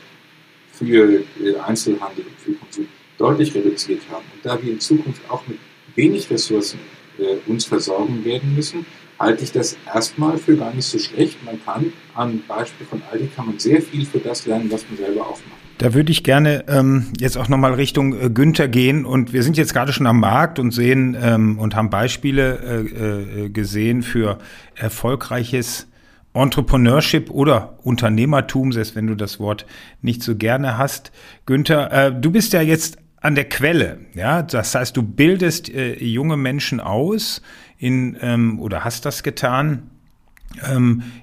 [0.71, 4.25] für äh, Einzelhandel und für Konsum deutlich reduziert haben.
[4.33, 5.59] Und da wir in Zukunft auch mit
[5.95, 6.79] wenig Ressourcen
[7.19, 8.85] äh, uns versorgen werden müssen,
[9.19, 11.43] halte ich das erstmal für gar nicht so schlecht.
[11.45, 14.97] Man kann am Beispiel von Aldi kann man sehr viel für das lernen, was man
[14.97, 15.52] selber aufmacht.
[15.79, 19.05] Da würde ich gerne ähm, jetzt auch nochmal Richtung äh, Günther gehen.
[19.05, 23.45] Und wir sind jetzt gerade schon am Markt und sehen ähm, und haben Beispiele äh,
[23.45, 24.37] äh, gesehen für
[24.75, 25.87] erfolgreiches
[26.33, 29.65] Entrepreneurship oder Unternehmertum, selbst wenn du das Wort
[30.01, 31.11] nicht so gerne hast.
[31.45, 35.95] Günther, äh, du bist ja jetzt an der Quelle, ja, das heißt, du bildest äh,
[36.03, 37.41] junge Menschen aus
[37.77, 39.89] in ähm, oder hast das getan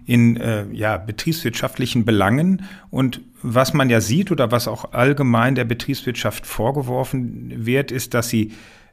[0.06, 2.62] in äh, ja, betriebswirtschaftlichen Belangen.
[2.90, 8.28] Und was man ja sieht oder was auch allgemein der Betriebswirtschaft vorgeworfen wird, ist, dass
[8.28, 8.52] sie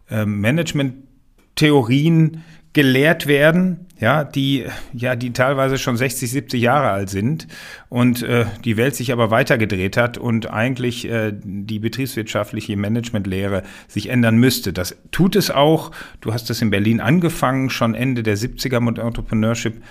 [0.09, 2.43] äh, Management-Theorien
[2.77, 7.47] gelehrt werden, ja, die ja, die teilweise schon 60, 70 Jahre alt sind
[7.89, 14.09] und äh, die Welt sich aber weitergedreht hat und eigentlich äh, die betriebswirtschaftliche Managementlehre sich
[14.09, 14.73] ändern müsste.
[14.73, 15.89] Das tut es auch.
[16.21, 19.81] Du hast es in Berlin angefangen, schon Ende der 70er mit Entrepreneurship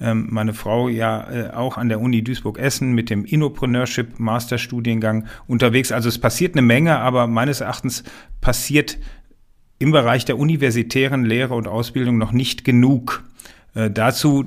[0.00, 5.92] ähm, meine Frau ja äh, auch an der Uni Duisburg-Essen mit dem Innopreneurship Masterstudiengang unterwegs.
[5.92, 8.04] Also es passiert eine Menge, aber meines Erachtens
[8.40, 8.98] passiert
[9.78, 13.24] im Bereich der universitären Lehre und Ausbildung noch nicht genug.
[13.74, 14.46] Äh, dazu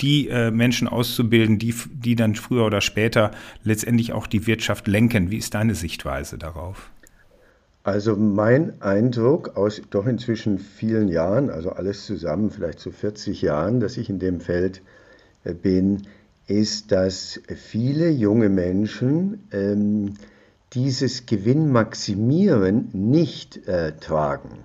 [0.00, 5.30] die äh, Menschen auszubilden, die, die dann früher oder später letztendlich auch die Wirtschaft lenken.
[5.30, 6.90] Wie ist deine Sichtweise darauf?
[7.82, 13.80] Also mein Eindruck aus doch inzwischen vielen Jahren, also alles zusammen vielleicht so 40 Jahren,
[13.80, 14.82] dass ich in dem Feld
[15.44, 16.02] äh, bin,
[16.46, 20.14] ist, dass viele junge Menschen ähm,
[20.74, 24.64] dieses Gewinnmaximieren nicht äh, tragen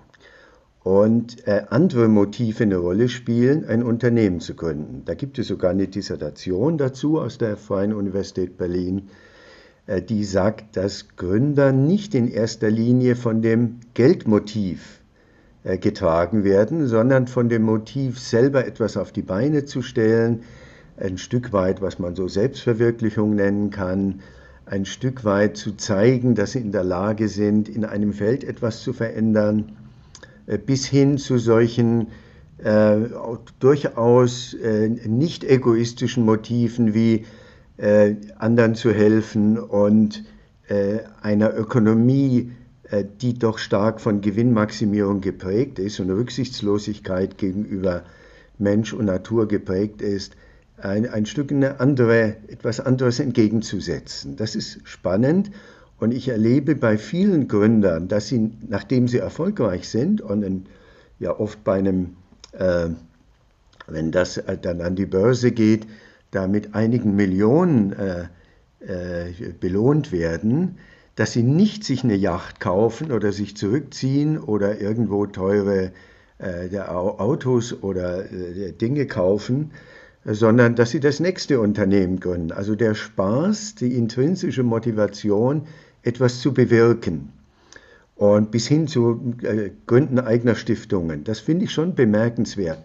[0.82, 5.02] und äh, andere Motive eine Rolle spielen, ein Unternehmen zu gründen.
[5.04, 9.08] Da gibt es sogar eine Dissertation dazu aus der Freien Universität Berlin,
[10.08, 15.00] die sagt, dass Gründer nicht in erster Linie von dem Geldmotiv
[15.66, 20.44] äh, getragen werden, sondern von dem Motiv, selber etwas auf die Beine zu stellen,
[20.96, 24.20] ein Stück weit, was man so Selbstverwirklichung nennen kann,
[24.64, 28.82] ein Stück weit zu zeigen, dass sie in der Lage sind, in einem Feld etwas
[28.82, 29.76] zu verändern,
[30.46, 32.08] äh, bis hin zu solchen
[32.58, 32.98] äh,
[33.58, 37.24] durchaus äh, nicht egoistischen Motiven wie
[37.76, 40.24] äh, anderen zu helfen und
[40.68, 42.52] äh, einer Ökonomie,
[42.90, 48.02] äh, die doch stark von Gewinnmaximierung geprägt ist und Rücksichtslosigkeit gegenüber
[48.58, 50.36] Mensch und Natur geprägt ist,
[50.78, 54.36] ein, ein Stück eine andere, etwas anderes entgegenzusetzen.
[54.36, 55.50] Das ist spannend
[55.98, 60.66] und ich erlebe bei vielen Gründern, dass sie, nachdem sie erfolgreich sind und in,
[61.18, 62.16] ja oft bei einem,
[62.52, 62.88] äh,
[63.86, 65.86] wenn das dann an die Börse geht,
[66.30, 68.24] da mit einigen Millionen äh,
[68.80, 70.78] äh, belohnt werden,
[71.16, 75.92] dass sie nicht sich eine Yacht kaufen oder sich zurückziehen oder irgendwo teure
[76.38, 79.70] äh, Autos oder äh, Dinge kaufen,
[80.24, 82.52] sondern dass sie das nächste Unternehmen gründen.
[82.52, 85.66] Also der Spaß, die intrinsische Motivation,
[86.02, 87.32] etwas zu bewirken.
[88.16, 91.24] Und bis hin zu äh, Gründen eigener Stiftungen.
[91.24, 92.82] Das finde ich schon bemerkenswert,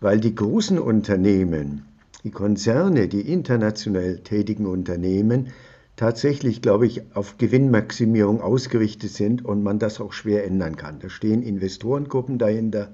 [0.00, 1.86] weil die großen Unternehmen,
[2.26, 5.52] die Konzerne, die international tätigen Unternehmen,
[5.94, 10.98] tatsächlich, glaube ich, auf Gewinnmaximierung ausgerichtet sind und man das auch schwer ändern kann.
[10.98, 12.90] Da stehen Investorengruppen dahinter,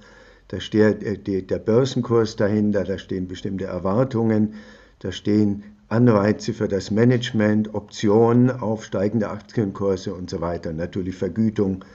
[0.49, 4.53] da steht äh, der Börsenkurs dahinter, da stehen bestimmte Erwartungen,
[4.99, 11.87] da stehen Anreize für das Management, Optionen auf steigende Aktienkurse und so weiter, natürlich Vergütung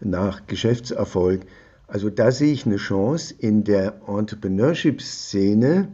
[0.00, 1.42] nach Geschäftserfolg.
[1.88, 5.88] Also da sehe ich eine Chance in der Entrepreneurship-Szene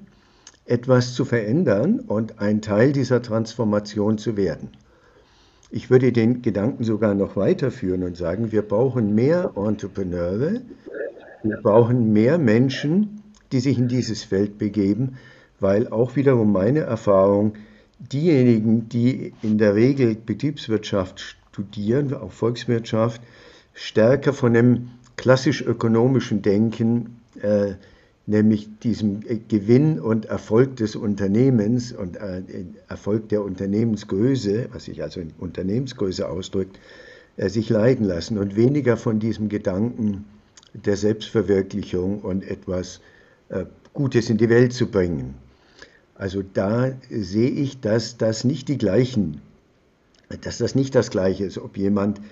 [0.72, 4.70] etwas zu verändern und ein Teil dieser Transformation zu werden.
[5.70, 10.62] Ich würde den Gedanken sogar noch weiterführen und sagen, wir brauchen mehr Entrepreneure,
[11.42, 15.18] wir brauchen mehr Menschen, die sich in dieses Feld begeben,
[15.60, 17.52] weil auch wiederum meine Erfahrung,
[17.98, 23.20] diejenigen, die in der Regel Betriebswirtschaft studieren, auch Volkswirtschaft,
[23.74, 27.74] stärker von dem klassisch ökonomischen Denken, äh,
[28.26, 32.42] nämlich diesem Gewinn und Erfolg des Unternehmens und äh,
[32.88, 36.78] Erfolg der Unternehmensgröße, was sich also in Unternehmensgröße ausdrückt,
[37.36, 40.24] äh, sich leiden lassen und weniger von diesem Gedanken,
[40.74, 43.00] der Selbstverwirklichung und etwas
[43.48, 45.34] äh, Gutes in die Welt zu bringen.
[46.14, 49.40] Also da sehe ich, dass das nicht die gleichen,
[50.42, 52.22] dass das nicht das gleiche ist, ob jemand äh,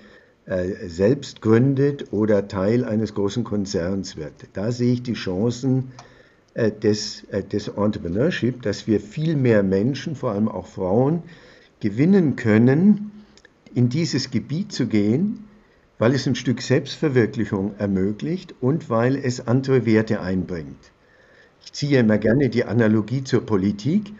[0.45, 4.33] selbst gründet oder Teil eines großen Konzerns wird.
[4.53, 5.91] Da sehe ich die Chancen
[6.53, 11.23] äh, des, des Entrepreneurship, dass wir viel mehr Menschen, vor allem auch Frauen,
[11.79, 13.11] gewinnen können,
[13.73, 15.45] in dieses Gebiet zu gehen,
[15.97, 20.91] weil es ein Stück Selbstverwirklichung ermöglicht und weil es andere Werte einbringt.
[21.63, 24.11] Ich ziehe immer gerne die Analogie zur Politik.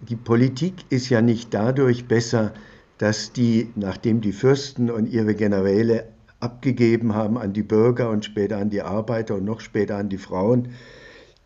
[0.00, 2.52] Die Politik ist ja nicht dadurch besser,
[2.98, 6.08] dass die, nachdem die Fürsten und ihre Generäle
[6.40, 10.18] abgegeben haben an die Bürger und später an die Arbeiter und noch später an die
[10.18, 10.68] Frauen,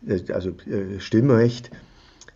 [0.05, 1.71] äh, also äh, Stimmrecht,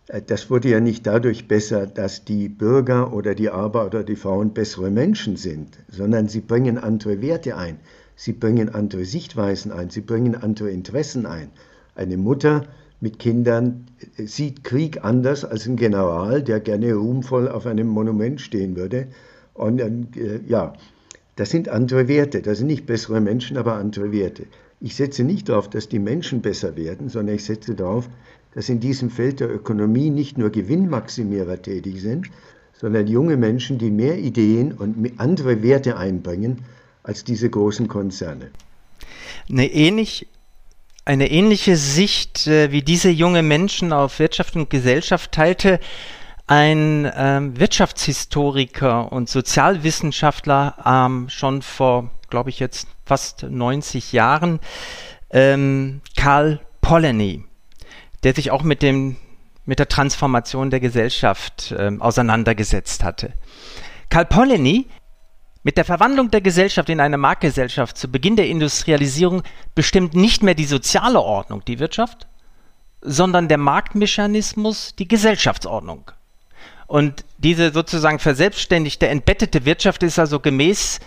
[0.08, 4.16] äh, das wurde ja nicht dadurch besser, dass die Bürger oder die Arbeiter oder die
[4.16, 7.78] Frauen bessere Menschen sind, sondern sie bringen andere Werte ein,
[8.16, 11.50] sie bringen andere Sichtweisen ein, sie bringen andere Interessen ein.
[11.94, 12.66] Eine Mutter
[13.00, 18.40] mit Kindern äh, sieht Krieg anders als ein General, der gerne ruhmvoll auf einem Monument
[18.40, 19.08] stehen würde.
[19.54, 20.72] Und äh, ja,
[21.36, 24.44] das sind andere Werte, das sind nicht bessere Menschen, aber andere Werte.
[24.80, 28.08] Ich setze nicht darauf, dass die Menschen besser werden, sondern ich setze darauf,
[28.54, 32.30] dass in diesem Feld der Ökonomie nicht nur Gewinnmaximierer tätig sind,
[32.74, 36.58] sondern junge Menschen, die mehr Ideen und andere Werte einbringen
[37.02, 38.50] als diese großen Konzerne.
[39.48, 40.26] Eine, ähnlich,
[41.04, 45.80] eine ähnliche Sicht äh, wie diese junge Menschen auf Wirtschaft und Gesellschaft teilte
[46.46, 54.60] ein ähm, Wirtschaftshistoriker und Sozialwissenschaftler ähm, schon vor, glaube ich, jetzt fast 90 Jahren,
[55.30, 57.44] ähm, Karl Polanyi
[58.24, 59.16] der sich auch mit dem
[59.66, 63.32] mit der Transformation der Gesellschaft äh, auseinandergesetzt hatte.
[64.10, 64.86] Karl Polanyi
[65.64, 69.42] mit der Verwandlung der Gesellschaft in eine Marktgesellschaft zu Beginn der Industrialisierung
[69.74, 72.28] bestimmt nicht mehr die soziale Ordnung die Wirtschaft,
[73.00, 76.10] sondern der Marktmechanismus die Gesellschaftsordnung.
[76.86, 81.00] Und diese sozusagen verselbstständigte, entbettete Wirtschaft ist also gemäß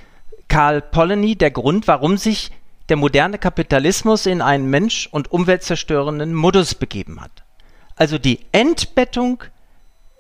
[0.48, 2.52] Karl Polanyi der Grund, warum sich
[2.90, 7.44] der moderne Kapitalismus in einen mensch- und umweltzerstörenden Modus begeben hat.
[7.96, 9.44] Also die Entbettung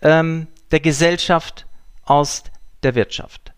[0.03, 1.65] ähm, der Gesellschaft
[2.03, 2.43] aus
[2.83, 3.53] der Wirtschaft.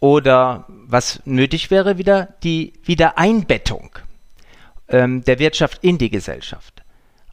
[0.00, 3.98] Oder was nötig wäre, wieder die Wiedereinbettung.
[4.88, 6.82] ähm, der Wirtschaft in die Gesellschaft.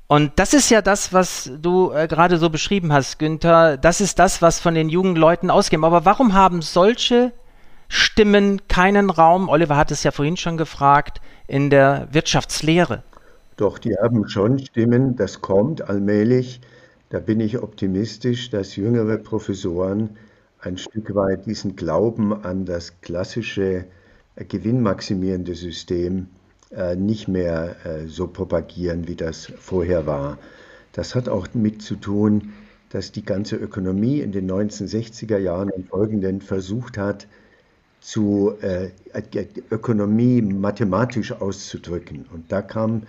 [0.07, 3.77] Und das ist ja das, was du äh, gerade so beschrieben hast, Günther.
[3.77, 5.79] Das ist das, was von den jungen Leuten ausgeht.
[5.83, 7.31] Aber warum haben solche
[7.87, 9.49] Stimmen keinen Raum?
[9.49, 13.03] Oliver hat es ja vorhin schon gefragt, in der Wirtschaftslehre.
[13.57, 16.59] Doch, die haben schon Stimmen, das kommt allmählich.
[17.09, 20.17] Da bin ich optimistisch, dass jüngere Professoren
[20.65, 23.85] ein Stück weit diesen Glauben an das klassische
[24.35, 26.27] äh, gewinnmaximierende System
[26.71, 30.37] äh, nicht mehr äh, so propagieren, wie das vorher war.
[30.93, 32.53] Das hat auch mit zu tun,
[32.89, 37.27] dass die ganze Ökonomie in den 1960er Jahren und folgenden versucht hat,
[37.99, 38.89] zu äh,
[39.71, 42.25] Ökonomie mathematisch auszudrücken.
[42.31, 43.03] Und da kam,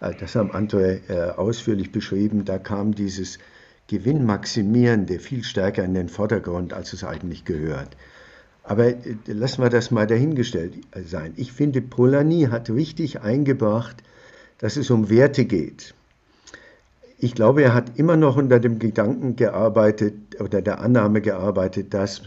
[0.00, 3.38] das haben andere äh, ausführlich beschrieben, da kam dieses
[3.88, 7.96] Gewinnmaximierende viel stärker in den Vordergrund, als es eigentlich gehört.
[8.64, 10.74] Aber äh, lassen wir das mal dahingestellt
[11.06, 11.32] sein.
[11.36, 14.02] Ich finde, Polanyi hat richtig eingebracht,
[14.58, 15.94] dass es um Werte geht.
[17.18, 22.22] Ich glaube, er hat immer noch unter dem Gedanken gearbeitet oder der Annahme gearbeitet, dass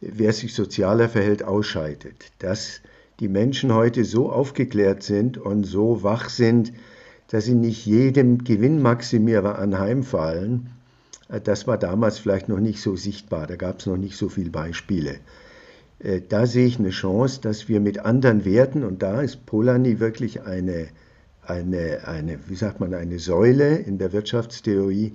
[0.00, 2.30] wer sich sozialer verhält, ausscheidet.
[2.38, 2.80] Dass
[3.18, 6.72] die Menschen heute so aufgeklärt sind und so wach sind,
[7.28, 10.70] dass sie nicht jedem Gewinnmaximierer anheimfallen.
[11.28, 14.28] Äh, das war damals vielleicht noch nicht so sichtbar, da gab es noch nicht so
[14.28, 15.16] viele Beispiele.
[15.98, 20.00] Äh, da sehe ich eine Chance, dass wir mit anderen Werten, und da ist Polanyi
[20.00, 20.88] wirklich eine,
[21.42, 25.12] eine, eine wie sagt man, eine Säule in der Wirtschaftstheorie,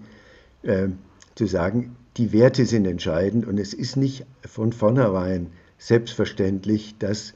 [0.64, 0.88] äh,
[1.36, 5.47] zu sagen, die Werte sind entscheidend und es ist nicht von vornherein
[5.78, 7.34] selbstverständlich, dass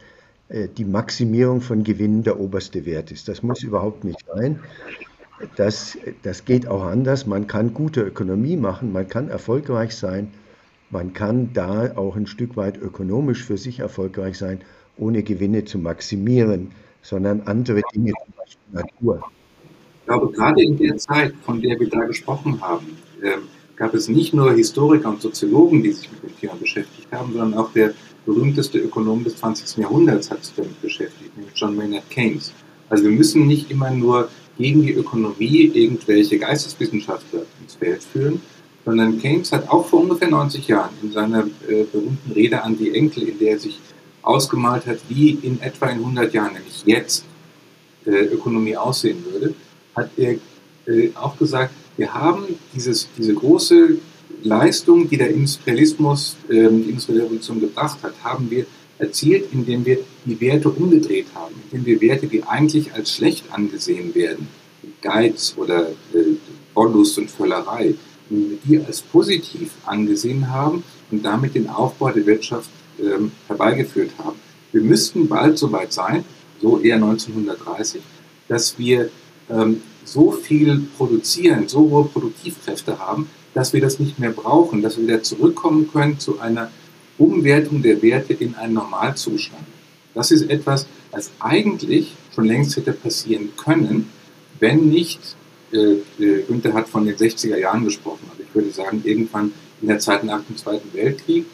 [0.49, 3.27] äh, die Maximierung von Gewinnen der oberste Wert ist.
[3.27, 4.59] Das muss überhaupt nicht sein.
[5.57, 7.25] Das, das geht auch anders.
[7.25, 10.31] Man kann gute Ökonomie machen, man kann erfolgreich sein
[10.95, 14.61] man kann da auch ein Stück weit ökonomisch für sich erfolgreich sein,
[14.97, 16.71] ohne Gewinne zu maximieren,
[17.01, 19.23] sondern andere Dinge, zum Beispiel Natur.
[19.99, 23.37] Ich glaube, gerade in der Zeit, von der wir da gesprochen haben, äh,
[23.75, 27.59] gab es nicht nur Historiker und Soziologen, die sich mit dem Thema beschäftigt haben, sondern
[27.59, 27.93] auch der
[28.25, 29.77] berühmteste Ökonom des 20.
[29.81, 32.53] Jahrhunderts hat sich damit beschäftigt, nämlich John Maynard Keynes.
[32.89, 38.41] Also wir müssen nicht immer nur gegen die Ökonomie irgendwelche Geisteswissenschaftler ins Feld führen,
[38.85, 42.93] sondern Keynes hat auch vor ungefähr 90 Jahren in seiner äh, berühmten Rede an die
[42.93, 43.79] Enkel, in der er sich
[44.21, 47.25] ausgemalt hat, wie in etwa in 100 Jahren, nämlich jetzt,
[48.05, 49.55] äh, Ökonomie aussehen würde,
[49.95, 50.35] hat er
[50.87, 53.97] äh, auch gesagt, wir haben dieses, diese große
[54.43, 58.65] Leistung, die der Industrialismus, ähm, die industrielle Revolution gebracht hat, haben wir
[58.99, 64.13] erzielt, indem wir die Werte umgedreht haben, indem wir Werte, die eigentlich als schlecht angesehen
[64.15, 64.47] werden,
[65.01, 66.35] Geiz oder äh,
[66.73, 67.95] Wollust und Völlerei,
[68.29, 72.69] die als positiv angesehen haben und damit den Aufbau der Wirtschaft
[72.99, 74.37] ähm, herbeigeführt haben.
[74.71, 76.25] Wir müssten bald so weit sein,
[76.61, 78.01] so eher 1930,
[78.47, 79.09] dass wir
[79.49, 84.97] ähm, so viel produzieren, so hohe Produktivkräfte haben, dass wir das nicht mehr brauchen, dass
[84.97, 86.71] wir wieder zurückkommen können zu einer
[87.17, 89.63] Umwertung der Werte in einen Normalzustand.
[90.15, 94.09] Das ist etwas, was eigentlich schon längst hätte passieren können,
[94.59, 95.19] wenn nicht
[95.71, 98.25] äh, äh, Günther hat von den 60er Jahren gesprochen.
[98.31, 99.51] Also ich würde sagen, irgendwann
[99.81, 101.45] in der Zeit nach dem Zweiten Weltkrieg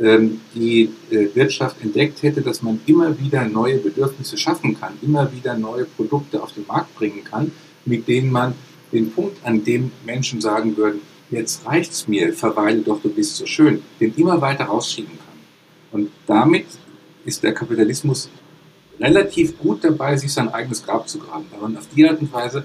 [0.00, 5.30] ähm, die äh, Wirtschaft entdeckt hätte, dass man immer wieder neue Bedürfnisse schaffen kann, immer
[5.32, 7.52] wieder neue Produkte auf den Markt bringen kann,
[7.84, 8.54] mit denen man
[8.92, 11.00] den Punkt, an dem Menschen sagen würden,
[11.30, 16.00] jetzt reicht's mir, verweile doch, du bist so schön, den immer weiter rausschieben kann.
[16.00, 16.66] Und damit
[17.24, 18.28] ist der Kapitalismus
[18.98, 22.32] relativ gut dabei, sich sein eigenes Grab zu graben, weil man auf die Art und
[22.32, 22.64] Weise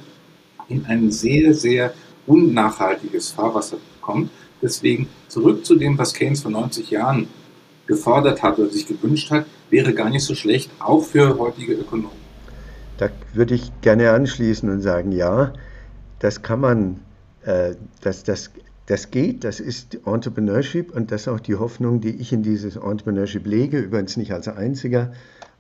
[0.67, 1.93] in ein sehr, sehr
[2.25, 4.29] unnachhaltiges Fahrwasser kommt.
[4.61, 7.27] Deswegen zurück zu dem, was Keynes vor 90 Jahren
[7.87, 12.25] gefordert hat oder sich gewünscht hat, wäre gar nicht so schlecht, auch für heutige Ökonomen.
[12.97, 15.53] Da würde ich gerne anschließen und sagen, ja,
[16.19, 16.99] das kann man,
[17.43, 18.51] äh, das, das,
[18.87, 22.75] das geht, das ist Entrepreneurship und das ist auch die Hoffnung, die ich in dieses
[22.75, 25.13] Entrepreneurship lege, übrigens nicht als einziger.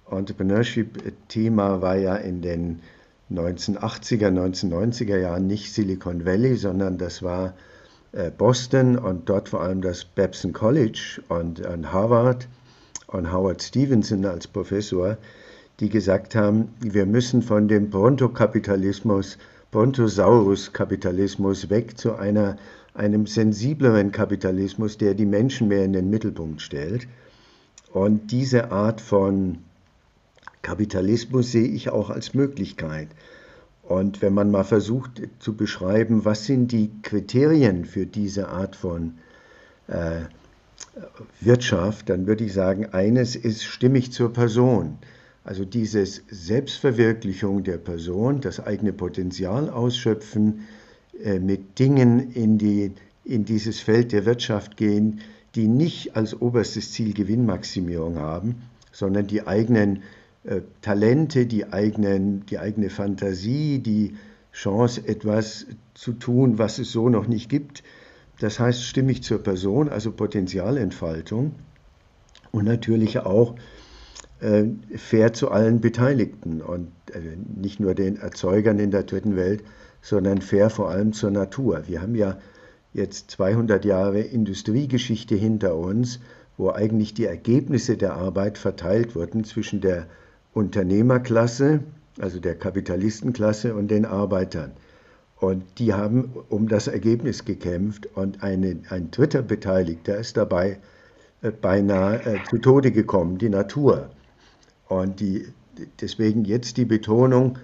[0.09, 2.81] Entrepreneurship-Thema war ja in den
[3.31, 7.55] 1980er, 1990er Jahren nicht Silicon Valley, sondern das war
[8.11, 11.61] äh, Boston und dort vor allem das Babson College und,
[11.91, 12.47] Harvard
[13.07, 15.17] und Howard Stevenson als Professor,
[15.79, 19.39] die gesagt haben, wir müssen von dem Brontokapitalismus,
[19.71, 22.57] Brontosaurus-Kapitalismus weg zu einer,
[22.95, 27.07] einem sensibleren Kapitalismus, der die Menschen mehr in den Mittelpunkt stellt.
[27.91, 29.59] Und diese Art von
[30.61, 33.09] Kapitalismus sehe ich auch als Möglichkeit.
[33.83, 39.13] Und wenn man mal versucht zu beschreiben, was sind die Kriterien für diese Art von
[39.87, 40.21] äh,
[41.39, 44.97] Wirtschaft, dann würde ich sagen, eines ist stimmig zur Person.
[45.43, 50.61] Also dieses Selbstverwirklichung der Person, das eigene Potenzial ausschöpfen,
[51.39, 52.91] mit Dingen in, die,
[53.23, 55.21] in dieses Feld der Wirtschaft gehen,
[55.55, 58.55] die nicht als oberstes Ziel Gewinnmaximierung haben,
[58.91, 60.03] sondern die eigenen
[60.43, 64.15] äh, Talente, die, eigenen, die eigene Fantasie, die
[64.51, 67.83] Chance, etwas zu tun, was es so noch nicht gibt.
[68.39, 71.55] Das heißt, stimmig zur Person, also Potenzialentfaltung
[72.51, 73.55] und natürlich auch
[74.41, 74.65] äh,
[74.97, 77.19] fair zu allen Beteiligten und äh,
[77.55, 79.63] nicht nur den Erzeugern in der dritten Welt,
[80.05, 81.81] sondern fair vor allem zur Natur.
[81.87, 82.37] Wir haben ja
[82.93, 86.19] jetzt 200 Jahre Industriegeschichte hinter uns,
[86.57, 90.05] wo eigentlich die Ergebnisse der Arbeit verteilt wurden zwischen der
[90.53, 91.79] Unternehmerklasse,
[92.19, 94.73] also der Kapitalistenklasse und den Arbeitern.
[95.37, 100.77] Und die haben um das Ergebnis gekämpft und eine, ein dritter Beteiligter ist dabei
[101.41, 104.11] äh, beinahe äh, zu Tode gekommen, die Natur.
[104.87, 105.47] Und die,
[105.99, 107.57] deswegen jetzt die Betonung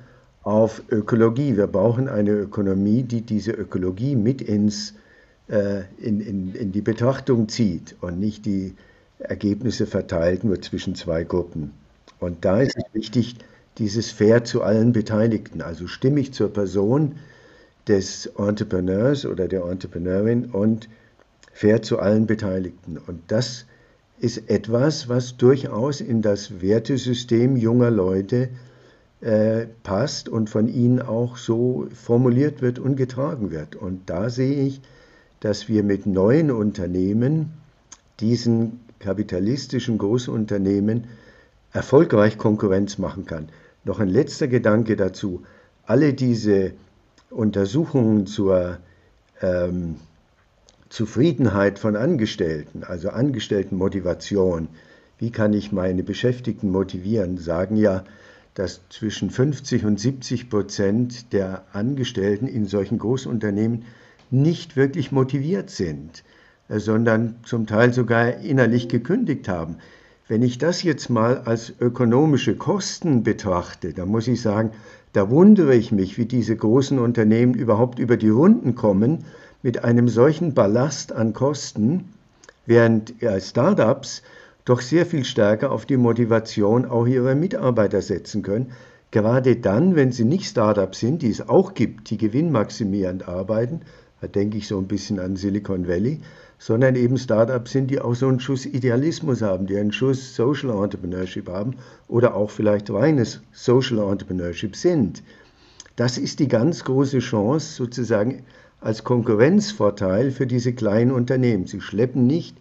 [0.43, 1.57] auf Ökologie.
[1.57, 4.95] Wir brauchen eine Ökonomie, die diese Ökologie mit ins,
[5.47, 8.73] äh, in, in, in die Betrachtung zieht und nicht die
[9.19, 11.73] Ergebnisse verteilt nur zwischen zwei Gruppen.
[12.19, 13.35] Und da ist es wichtig,
[13.77, 17.15] dieses Fair zu allen Beteiligten, also stimmig zur Person
[17.87, 20.89] des Entrepreneurs oder der Entrepreneurin und
[21.53, 22.97] fair zu allen Beteiligten.
[22.97, 23.65] Und das
[24.19, 28.49] ist etwas, was durchaus in das Wertesystem junger Leute
[29.21, 33.75] äh, passt und von ihnen auch so formuliert wird und getragen wird.
[33.75, 34.81] Und da sehe ich,
[35.39, 37.53] dass wir mit neuen Unternehmen
[38.19, 41.05] diesen kapitalistischen Großunternehmen
[41.71, 43.49] erfolgreich Konkurrenz machen kann.
[43.83, 45.43] Noch ein letzter Gedanke dazu.
[45.85, 46.73] Alle diese
[47.29, 48.77] Untersuchungen zur
[49.41, 49.95] ähm,
[50.89, 54.67] Zufriedenheit von Angestellten, also Angestelltenmotivation,
[55.17, 58.03] wie kann ich meine Beschäftigten motivieren, sagen ja,
[58.53, 63.83] dass zwischen 50 und 70 Prozent der Angestellten in solchen Großunternehmen
[64.29, 66.23] nicht wirklich motiviert sind,
[66.69, 69.77] äh, sondern zum Teil sogar innerlich gekündigt haben.
[70.27, 74.71] Wenn ich das jetzt mal als ökonomische Kosten betrachte, dann muss ich sagen,
[75.13, 79.25] da wundere ich mich, wie diese großen Unternehmen überhaupt über die Runden kommen
[79.61, 82.13] mit einem solchen Ballast an Kosten,
[82.65, 84.23] während Startups
[84.65, 88.71] doch sehr viel stärker auf die Motivation auch ihrer Mitarbeiter setzen können.
[89.11, 93.81] Gerade dann, wenn sie nicht Startups sind, die es auch gibt, die gewinnmaximierend arbeiten,
[94.21, 96.21] da denke ich so ein bisschen an Silicon Valley,
[96.59, 100.69] sondern eben Startups sind, die auch so einen Schuss Idealismus haben, die einen Schuss Social
[100.69, 101.75] Entrepreneurship haben
[102.07, 105.23] oder auch vielleicht reines Social Entrepreneurship sind.
[105.95, 108.43] Das ist die ganz große Chance sozusagen
[108.79, 111.65] als Konkurrenzvorteil für diese kleinen Unternehmen.
[111.65, 112.55] Sie schleppen nicht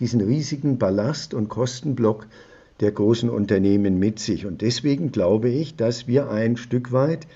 [0.00, 2.26] diesen riesigen Ballast und Kostenblock
[2.80, 4.46] der großen Unternehmen mit sich.
[4.46, 7.26] Und deswegen glaube ich, dass wir ein Stück weit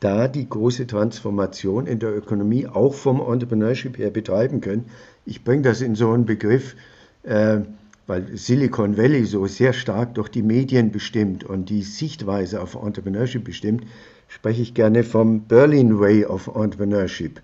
[0.00, 4.86] da die große Transformation in der Ökonomie auch vom Entrepreneurship her betreiben können.
[5.26, 6.74] Ich bringe das in so einen Begriff,
[7.22, 7.60] äh,
[8.08, 13.44] weil Silicon Valley so sehr stark durch die Medien bestimmt und die Sichtweise auf Entrepreneurship
[13.44, 13.84] bestimmt,
[14.26, 17.40] spreche ich gerne vom Berlin Way of Entrepreneurship.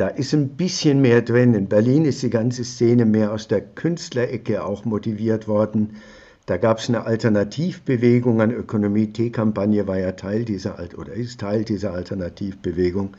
[0.00, 1.52] Da ist ein bisschen mehr drin.
[1.52, 5.96] In Berlin ist die ganze Szene mehr aus der Künstlerecke auch motiviert worden.
[6.46, 9.08] Da gab es eine Alternativbewegung an Ökonomie.
[9.08, 13.10] T-Kampagne war ja Teil dieser oder ist Teil dieser Alternativbewegung.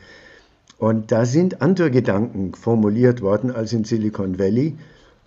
[0.79, 4.75] Und da sind andere Gedanken formuliert worden als in Silicon Valley.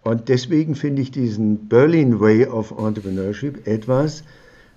[0.02, 4.24] Und deswegen finde ich diesen Berlin Way of Entrepreneurship etwas,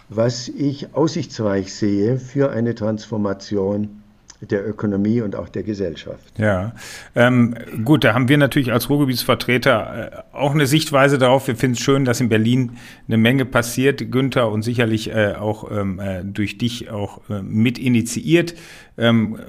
[0.09, 4.03] was ich aussichtsreich sehe für eine Transformation
[4.41, 6.38] der Ökonomie und auch der Gesellschaft.
[6.38, 6.73] Ja,
[7.15, 11.47] ähm, gut, da haben wir natürlich als Ruhrgebietsvertreter äh, auch eine Sichtweise darauf.
[11.47, 12.77] Wir finden es schön, dass in Berlin
[13.07, 17.79] eine Menge passiert, Günther, und sicherlich äh, auch ähm, äh, durch dich auch äh, mit
[17.79, 18.53] initiiert.
[18.97, 19.39] Ähm,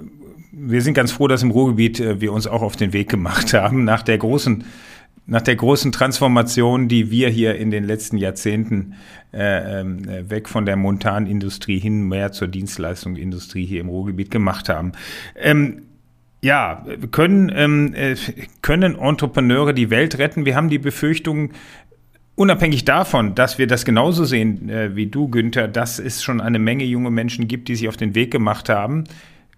[0.52, 3.52] wir sind ganz froh, dass im Ruhrgebiet äh, wir uns auch auf den Weg gemacht
[3.52, 4.64] haben nach der großen
[5.28, 8.94] nach der großen Transformation, die wir hier in den letzten Jahrzehnten
[9.32, 14.92] äh, äh, weg von der Montanindustrie hin mehr zur Dienstleistungsindustrie hier im Ruhrgebiet gemacht haben.
[15.36, 15.82] Ähm,
[16.40, 18.16] ja, können, ähm, äh,
[18.62, 20.46] können Entrepreneure die Welt retten?
[20.46, 21.50] Wir haben die Befürchtung,
[22.38, 26.60] Unabhängig davon, dass wir das genauso sehen äh, wie du, Günther, dass es schon eine
[26.60, 29.04] Menge junge Menschen gibt, die sich auf den Weg gemacht haben,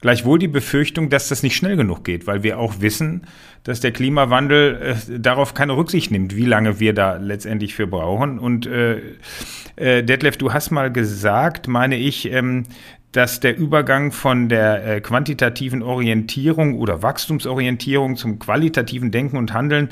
[0.00, 3.26] Gleichwohl die Befürchtung, dass das nicht schnell genug geht, weil wir auch wissen,
[3.64, 8.38] dass der Klimawandel äh, darauf keine Rücksicht nimmt, wie lange wir da letztendlich für brauchen.
[8.38, 9.00] Und äh,
[9.76, 12.64] äh, Detlef, du hast mal gesagt, meine ich, ähm,
[13.12, 19.90] dass der Übergang von der äh, quantitativen Orientierung oder Wachstumsorientierung zum qualitativen Denken und Handeln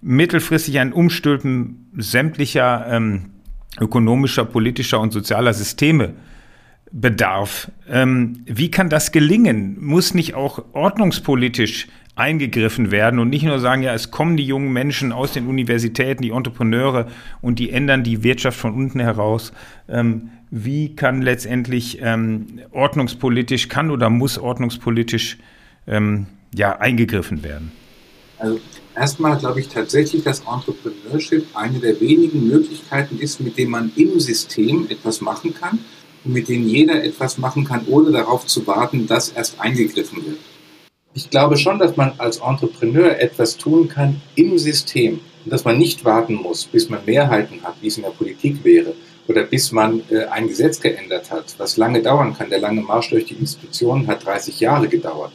[0.00, 3.30] mittelfristig ein Umstülpen sämtlicher ähm,
[3.80, 6.14] ökonomischer, politischer und sozialer Systeme
[6.92, 7.70] bedarf.
[7.88, 9.76] Ähm, wie kann das gelingen?
[9.80, 14.72] Muss nicht auch ordnungspolitisch eingegriffen werden und nicht nur sagen, ja, es kommen die jungen
[14.72, 17.06] Menschen aus den Universitäten, die Entrepreneure
[17.40, 19.52] und die ändern die Wirtschaft von unten heraus.
[19.88, 25.38] Ähm, wie kann letztendlich ähm, ordnungspolitisch, kann oder muss ordnungspolitisch
[25.86, 27.70] ähm, ja, eingegriffen werden?
[28.38, 28.58] Also
[28.96, 34.18] erstmal glaube ich tatsächlich, dass Entrepreneurship eine der wenigen Möglichkeiten ist, mit denen man im
[34.18, 35.78] System etwas machen kann
[36.24, 40.38] mit denen jeder etwas machen kann, ohne darauf zu warten, dass erst eingegriffen wird.
[41.14, 45.78] Ich glaube schon, dass man als Entrepreneur etwas tun kann im System und dass man
[45.78, 48.94] nicht warten muss, bis man Mehrheiten hat, wie es in der Politik wäre,
[49.26, 52.50] oder bis man äh, ein Gesetz geändert hat, was lange dauern kann.
[52.50, 55.32] Der lange Marsch durch die Institutionen hat 30 Jahre gedauert.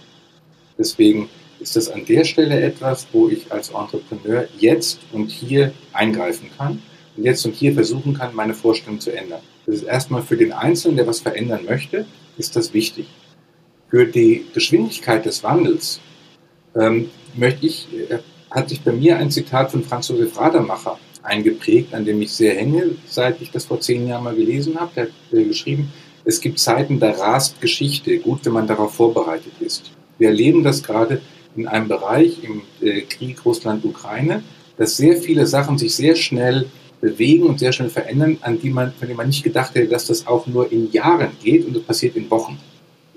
[0.78, 1.30] Deswegen
[1.60, 6.82] ist das an der Stelle etwas, wo ich als Entrepreneur jetzt und hier eingreifen kann
[7.16, 9.42] und jetzt und hier versuchen kann, meine Vorstellung zu ändern.
[9.66, 12.06] Das ist erstmal für den Einzelnen, der was verändern möchte,
[12.38, 13.08] ist das wichtig.
[13.90, 16.00] Für die Geschwindigkeit des Wandels
[16.76, 18.20] ähm, möchte ich, äh,
[18.52, 22.56] hat sich bei mir ein Zitat von Franz Josef Radermacher eingeprägt, an dem ich sehr
[22.56, 24.92] hänge, seit ich das vor zehn Jahren mal gelesen habe.
[24.96, 25.92] Der hat äh, geschrieben,
[26.26, 29.92] es gibt Zeiten, da rast Geschichte, gut, wenn man darauf vorbereitet ist.
[30.18, 31.22] Wir erleben das gerade
[31.56, 34.44] in einem Bereich im äh, Krieg Russland-Ukraine,
[34.78, 36.66] dass sehr viele Sachen sich sehr schnell
[37.04, 40.08] bewegen und sehr schnell verändern, an die man, von denen man nicht gedacht hätte, dass
[40.08, 42.58] das auch nur in Jahren geht und das passiert in Wochen.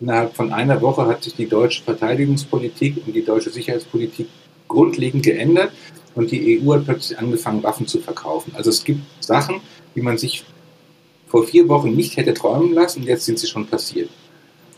[0.01, 4.27] Innerhalb von einer Woche hat sich die deutsche Verteidigungspolitik und die deutsche Sicherheitspolitik
[4.67, 5.71] grundlegend geändert
[6.17, 8.53] und die EU hat plötzlich angefangen, Waffen zu verkaufen.
[8.57, 9.61] Also es gibt Sachen,
[9.95, 10.45] die man sich
[11.29, 14.11] vor vier Wochen nicht hätte träumen lassen, jetzt sind sie schon passiert.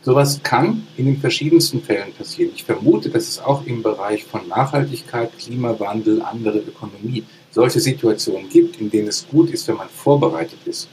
[0.03, 2.53] Sowas kann in den verschiedensten Fällen passieren.
[2.55, 8.81] Ich vermute, dass es auch im Bereich von Nachhaltigkeit, Klimawandel, andere Ökonomie solche Situationen gibt,
[8.81, 10.89] in denen es gut ist, wenn man vorbereitet ist.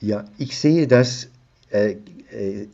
[0.00, 1.28] Ja, ich sehe das,
[1.70, 1.96] äh,
[2.30, 2.66] äh,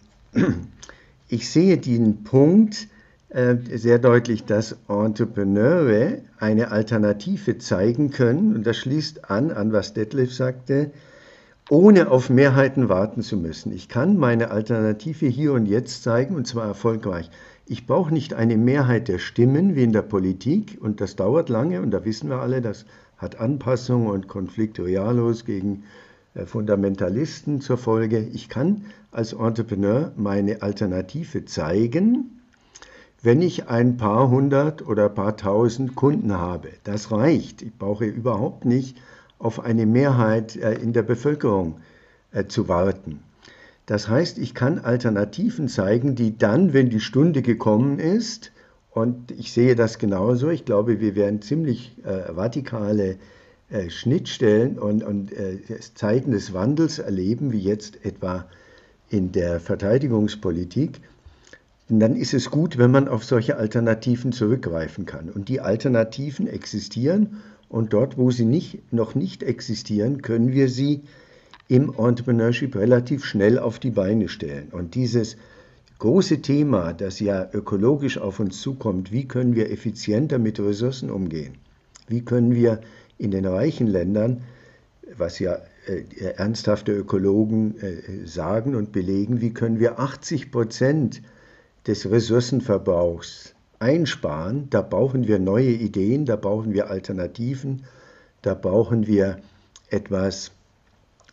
[1.28, 2.88] ich sehe den Punkt
[3.30, 9.94] äh, sehr deutlich, dass Entrepreneure eine Alternative zeigen können, und das schließt an, an was
[9.94, 10.90] Detlef sagte,
[11.70, 13.72] ohne auf Mehrheiten warten zu müssen.
[13.72, 17.30] Ich kann meine Alternative hier und jetzt zeigen und zwar erfolgreich.
[17.66, 21.80] Ich brauche nicht eine Mehrheit der Stimmen wie in der Politik und das dauert lange
[21.80, 22.84] und da wissen wir alle, das
[23.16, 25.84] hat Anpassung und Konflikte Royalos gegen
[26.34, 28.18] äh, Fundamentalisten zur Folge.
[28.18, 32.40] Ich kann als Entrepreneur meine Alternative zeigen,
[33.22, 36.68] wenn ich ein paar hundert oder paar tausend Kunden habe.
[36.84, 37.62] Das reicht.
[37.62, 38.98] Ich brauche überhaupt nicht
[39.38, 41.76] auf eine Mehrheit äh, in der Bevölkerung
[42.32, 43.20] äh, zu warten.
[43.86, 48.50] Das heißt, ich kann Alternativen zeigen, die dann, wenn die Stunde gekommen ist,
[48.94, 53.16] und ich sehe das genauso, ich glaube, wir werden ziemlich äh, radikale
[53.68, 55.58] äh, Schnittstellen und, und äh,
[55.94, 58.46] Zeiten des Wandels erleben, wie jetzt etwa
[59.10, 61.00] in der Verteidigungspolitik.
[61.88, 65.28] Und dann ist es gut, wenn man auf solche Alternativen zurückgreifen kann.
[65.28, 71.02] Und die Alternativen existieren und dort, wo sie nicht, noch nicht existieren, können wir sie
[71.66, 74.68] im Entrepreneurship relativ schnell auf die Beine stellen.
[74.70, 75.36] Und dieses
[75.98, 81.54] große Thema, das ja ökologisch auf uns zukommt, wie können wir effizienter mit Ressourcen umgehen?
[82.08, 82.80] Wie können wir
[83.18, 84.42] in den reichen Ländern,
[85.16, 91.22] was ja äh, ernsthafte Ökologen äh, sagen und belegen, wie können wir 80 Prozent
[91.86, 97.84] des Ressourcenverbrauchs einsparen, da brauchen wir neue Ideen, da brauchen wir Alternativen,
[98.40, 99.38] da brauchen wir
[99.90, 100.52] etwas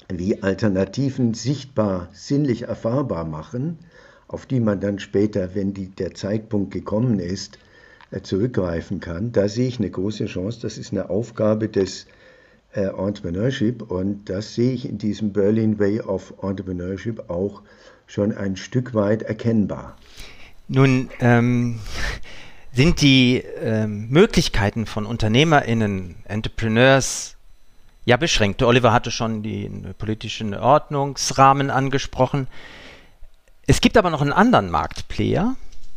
[0.09, 3.79] wie Alternativen sichtbar, sinnlich erfahrbar machen,
[4.31, 7.59] auf die man dann später, wenn die, der Zeitpunkt gekommen ist,
[8.11, 9.31] äh, zurückgreifen kann.
[9.31, 10.59] Da sehe ich eine große Chance.
[10.61, 12.05] Das ist eine Aufgabe des
[12.73, 17.61] äh, Entrepreneurship und das sehe ich in diesem Berlin Way of Entrepreneurship auch
[18.07, 19.97] schon ein Stück weit erkennbar.
[20.67, 21.79] Nun ähm,
[22.71, 27.35] sind die ähm, Möglichkeiten von UnternehmerInnen, Entrepreneurs,
[28.05, 28.63] ja beschränkt.
[28.63, 32.47] Oliver hatte schon den politischen Ordnungsrahmen angesprochen.
[33.67, 35.55] Es gibt aber noch einen anderen Marktplayer,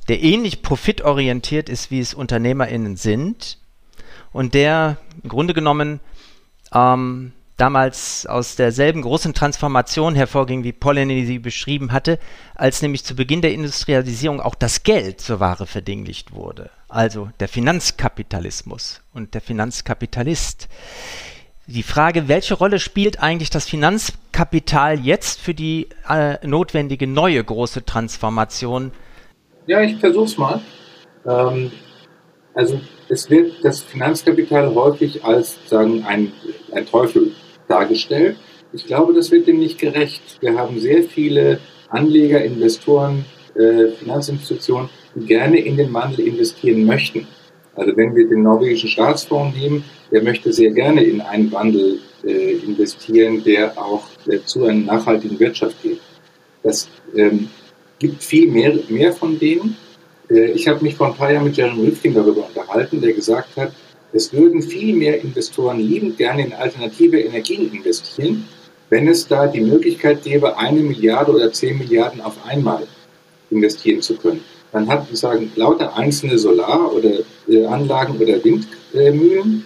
[0.08, 3.58] der ähnlich profitorientiert ist, wie es UnternehmerInnen sind
[4.32, 6.00] und der im Grunde genommen
[6.72, 12.18] ähm, damals aus derselben großen Transformation hervorging, wie Polanyi sie beschrieben hatte,
[12.54, 16.70] als nämlich zu Beginn der Industrialisierung auch das Geld zur Ware verdinglicht wurde.
[16.88, 20.68] Also der Finanzkapitalismus und der Finanzkapitalist.
[21.66, 27.86] Die Frage, welche Rolle spielt eigentlich das Finanzkapital jetzt für die äh, notwendige neue große
[27.86, 28.92] Transformation?
[29.66, 30.60] Ja, ich versuche es mal.
[31.26, 31.72] Ähm,
[32.52, 36.32] also es wird das Finanzkapital häufig als sagen ein,
[36.72, 37.32] ein Teufel
[37.66, 38.36] dargestellt.
[38.74, 40.20] ich glaube, das wird dem nicht gerecht.
[40.40, 47.26] Wir haben sehr viele Anleger, Investoren, äh, Finanzinstitutionen, die gerne in den Wandel investieren möchten.
[47.76, 52.52] Also wenn wir den norwegischen Staatsfonds nehmen, der möchte sehr gerne in einen Wandel äh,
[52.58, 56.00] investieren, der auch äh, zu einer nachhaltigen Wirtschaft geht.
[56.62, 57.48] Das ähm,
[57.98, 59.76] gibt viel mehr, mehr von denen.
[60.30, 63.56] Äh, ich habe mich vor ein paar Jahren mit Jeremy Rifkin darüber unterhalten, der gesagt
[63.56, 63.72] hat,
[64.12, 68.48] es würden viel mehr Investoren liebend gerne in alternative Energien investieren,
[68.88, 72.86] wenn es da die Möglichkeit gäbe, eine Milliarde oder zehn Milliarden auf einmal
[73.50, 74.40] investieren zu können.
[74.74, 79.64] Man hat sagen, lauter einzelne Solar- oder äh, Anlagen oder Windmühlen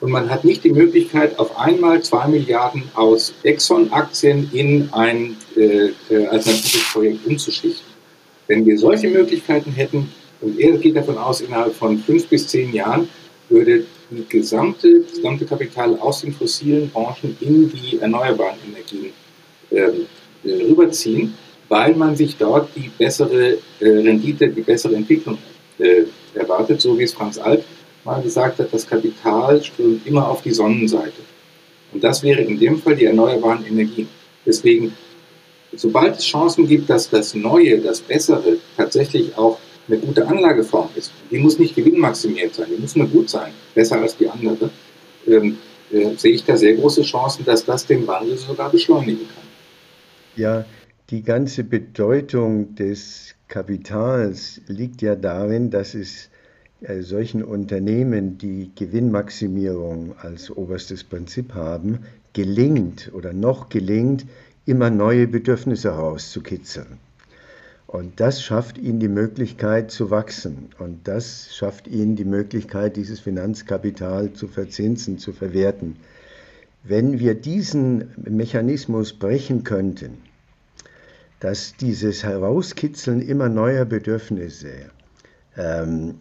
[0.00, 5.92] und man hat nicht die Möglichkeit, auf einmal zwei Milliarden aus Exxon-Aktien in ein äh,
[6.10, 7.86] äh, alternatives Projekt umzuschichten.
[8.48, 12.74] Wenn wir solche Möglichkeiten hätten, und er geht davon aus, innerhalb von fünf bis zehn
[12.74, 13.08] Jahren
[13.48, 19.12] würde die gesamte, das gesamte Kapital aus den fossilen Branchen in die erneuerbaren Energien
[19.70, 20.06] ähm,
[20.44, 21.34] äh, rüberziehen
[21.70, 25.38] weil man sich dort die bessere äh, Rendite, die bessere Entwicklung
[25.78, 26.02] äh,
[26.34, 27.64] erwartet, so wie es Franz Alt
[28.04, 31.22] mal gesagt hat, das Kapital strömt immer auf die Sonnenseite.
[31.92, 34.08] Und das wäre in dem Fall die erneuerbaren Energien.
[34.44, 34.92] Deswegen,
[35.76, 41.12] sobald es Chancen gibt, dass das Neue, das Bessere tatsächlich auch eine gute Anlageform ist,
[41.30, 44.70] die muss nicht gewinnmaximiert sein, die muss nur gut sein, besser als die andere,
[45.26, 45.58] ähm,
[45.92, 49.44] äh, sehe ich da sehr große Chancen, dass das den Wandel sogar beschleunigen kann.
[50.36, 50.64] Ja,
[51.10, 56.28] die ganze Bedeutung des Kapitals liegt ja darin, dass es
[56.82, 61.98] äh, solchen Unternehmen, die Gewinnmaximierung als oberstes Prinzip haben,
[62.32, 64.24] gelingt oder noch gelingt,
[64.66, 66.98] immer neue Bedürfnisse herauszukitzeln.
[67.88, 70.68] Und das schafft ihnen die Möglichkeit zu wachsen.
[70.78, 75.96] Und das schafft ihnen die Möglichkeit, dieses Finanzkapital zu verzinsen, zu verwerten.
[76.84, 80.29] Wenn wir diesen Mechanismus brechen könnten,
[81.40, 84.90] dass dieses Herauskitzeln immer neuer Bedürfnisse
[85.56, 86.16] ähm,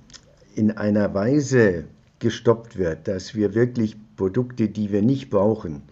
[0.56, 1.86] in einer Weise
[2.20, 5.84] gestoppt wird, dass wir wirklich Produkte, die wir nicht brauchen,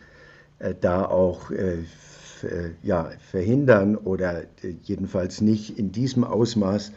[0.60, 6.92] äh, da auch äh, äh ja, verhindern oder äh, jedenfalls nicht in diesem Ausmaß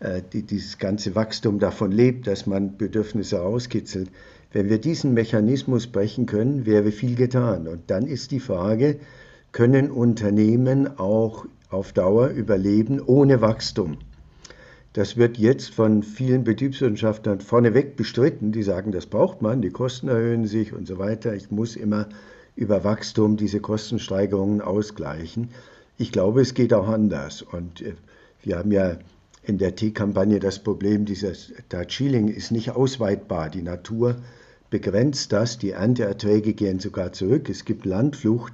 [0.00, 4.10] äh, die, dieses ganze Wachstum davon lebt, dass man Bedürfnisse herauskitzelt.
[4.52, 7.68] Wenn wir diesen Mechanismus brechen können, wäre viel getan.
[7.68, 8.98] Und dann ist die Frage,
[9.52, 13.98] können Unternehmen auch auf Dauer überleben ohne Wachstum.
[14.92, 18.50] Das wird jetzt von vielen Betriebswirtschaftlern vorneweg bestritten.
[18.50, 21.34] Die sagen, das braucht man, die Kosten erhöhen sich und so weiter.
[21.34, 22.08] Ich muss immer
[22.56, 25.50] über Wachstum diese Kostensteigerungen ausgleichen.
[25.96, 27.42] Ich glaube, es geht auch anders.
[27.42, 27.94] Und äh,
[28.42, 28.98] wir haben ja
[29.44, 33.48] in der Teekampagne das Problem, dieses Darjeeling ist nicht ausweitbar.
[33.48, 34.16] Die Natur
[34.70, 37.48] begrenzt das, die Ernteerträge gehen sogar zurück.
[37.48, 38.52] Es gibt Landflucht.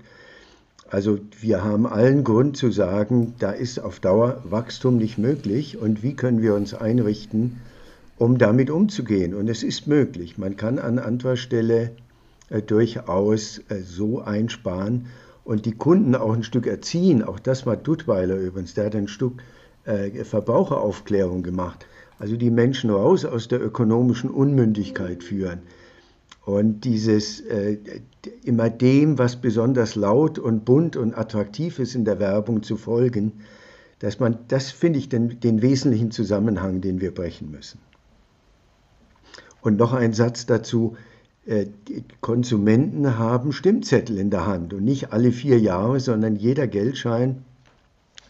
[0.88, 6.02] Also wir haben allen Grund zu sagen, da ist auf Dauer Wachstum nicht möglich und
[6.02, 7.60] wie können wir uns einrichten,
[8.18, 9.34] um damit umzugehen.
[9.34, 10.38] Und es ist möglich.
[10.38, 11.90] Man kann an anderer Stelle
[12.50, 15.06] äh, durchaus äh, so einsparen
[15.44, 17.22] und die Kunden auch ein Stück erziehen.
[17.22, 19.42] Auch das war Duttweiler übrigens, der hat ein Stück
[19.84, 21.86] äh, Verbraucheraufklärung gemacht.
[22.18, 25.60] Also die Menschen raus aus der ökonomischen Unmündigkeit führen.
[26.44, 27.78] Und dieses äh,
[28.44, 33.32] immer dem, was besonders laut und bunt und attraktiv ist in der Werbung zu folgen,
[33.98, 37.80] dass man, das finde ich den, den wesentlichen Zusammenhang, den wir brechen müssen.
[39.62, 40.96] Und noch ein Satz dazu,
[41.46, 41.66] äh,
[42.20, 47.44] Konsumenten haben Stimmzettel in der Hand und nicht alle vier Jahre, sondern jeder Geldschein,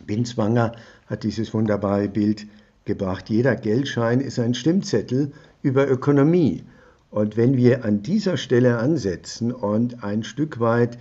[0.06, 0.72] Binswanger
[1.06, 2.46] hat dieses wunderbare Bild
[2.84, 5.32] gebracht, jeder Geldschein ist ein Stimmzettel
[5.62, 6.62] über Ökonomie.
[7.10, 10.98] Und wenn wir an dieser Stelle ansetzen und ein Stück weit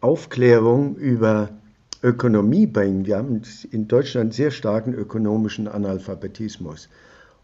[0.00, 1.50] Aufklärung über
[2.02, 6.88] Ökonomie bringen, wir haben in Deutschland sehr starken ökonomischen Analphabetismus.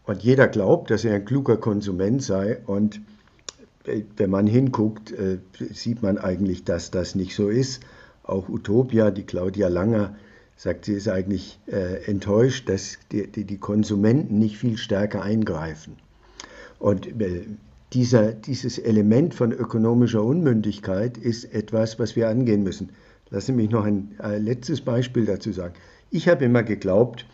[0.05, 2.59] Und jeder glaubt, dass er ein kluger Konsument sei.
[2.65, 2.99] Und
[3.85, 5.39] äh, wenn man hinguckt, äh,
[5.71, 7.83] sieht man eigentlich, dass das nicht so ist.
[8.23, 10.15] Auch Utopia, die Claudia Langer,
[10.55, 15.97] sagt, sie ist eigentlich äh, enttäuscht, dass die, Konsumenten nicht viel stärker eingreifen.
[16.79, 17.07] Und
[17.93, 22.89] dieser, dieses Element von ökonomischer Unmündigkeit ist etwas, was wir angehen müssen.
[23.29, 25.73] Lassen Sie mich noch ein äh, letztes Beispiel dazu sagen.
[26.09, 27.25] Ich habe immer geglaubt,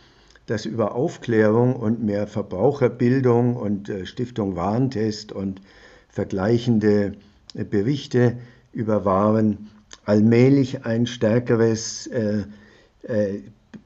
[0.46, 5.62] dass über Aufklärung und mehr Verbraucherbildung und äh, Stiftung Warentest und
[6.10, 7.14] vergleichende
[7.54, 8.38] äh, Berichte
[8.74, 9.70] über Waren
[10.06, 12.44] allmählich ein stärkeres äh,
[13.04, 13.40] äh,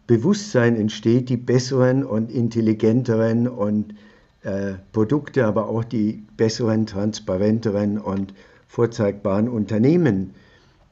[0.07, 3.95] Bewusstsein entsteht, die besseren und intelligenteren und
[4.43, 8.33] äh, Produkte, aber auch die besseren, transparenteren und
[8.67, 10.33] vorzeigbaren Unternehmen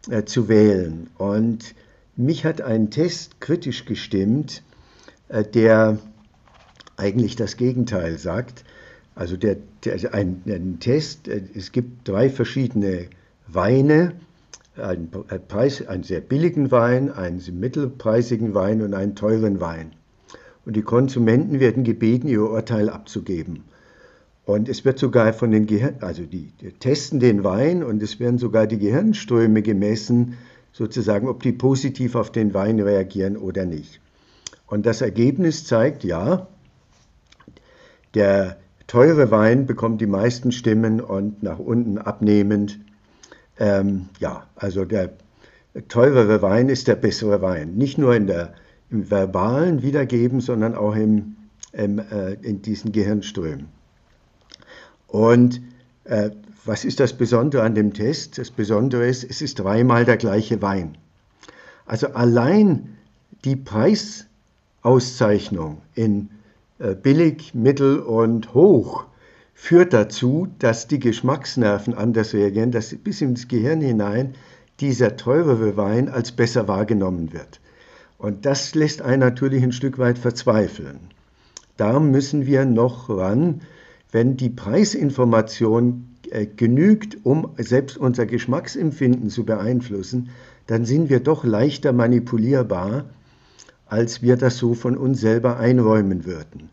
[0.10, 1.10] äh, zu wählen.
[1.18, 1.76] Und
[2.16, 4.64] mich hat ein Test kritisch gestimmt,
[5.28, 5.98] äh, der
[6.98, 8.64] eigentlich das Gegenteil sagt.
[9.16, 13.08] Also der, der, ein, ein Test, es gibt drei verschiedene
[13.48, 14.14] Weine,
[14.78, 15.10] ein,
[15.48, 19.92] Preis, einen sehr billigen Wein, einen mittelpreisigen Wein und einen teuren Wein.
[20.66, 23.64] Und die Konsumenten werden gebeten, ihr Urteil abzugeben.
[24.46, 28.20] Und es wird sogar von den Gehirn, also die, die, testen den Wein und es
[28.20, 30.38] werden sogar die Gehirnströme gemessen,
[30.74, 34.00] sozusagen, ob die positiv auf den Wein reagieren oder nicht.
[34.68, 36.48] Und das Ergebnis zeigt, ja,
[38.14, 38.58] der
[38.88, 42.80] teure Wein bekommt die meisten Stimmen und nach unten abnehmend
[43.62, 45.12] ähm, ja, also der
[45.88, 47.76] teurere Wein ist der bessere Wein.
[47.76, 48.54] Nicht nur in der,
[48.92, 51.38] im verbalen Wiedergeben, sondern auch im,
[51.72, 53.70] im äh, in diesen Gehirnströmen.
[55.08, 55.62] Und
[56.04, 56.32] äh,
[56.66, 58.38] was ist das Besondere an dem Test?
[58.38, 60.98] Das Besondere ist, es ist dreimal der gleiche Wein.
[61.86, 62.98] Also allein
[63.44, 66.30] die Preisauszeichnung in
[66.80, 69.06] äh, billig, mittel und hoch
[69.54, 74.36] führt dazu, dass die Geschmacksnerven anders reagieren, dass bis ins Gehirn hinein
[74.80, 77.60] dieser teurere Wein als besser wahrgenommen wird.
[78.22, 81.00] Und das lässt einen natürlich ein Stück weit verzweifeln.
[81.76, 83.62] Da müssen wir noch ran,
[84.12, 90.30] wenn die Preisinformation äh, genügt, um selbst unser Geschmacksempfinden zu beeinflussen,
[90.68, 93.06] dann sind wir doch leichter manipulierbar,
[93.88, 96.70] als wir das so von uns selber einräumen würden.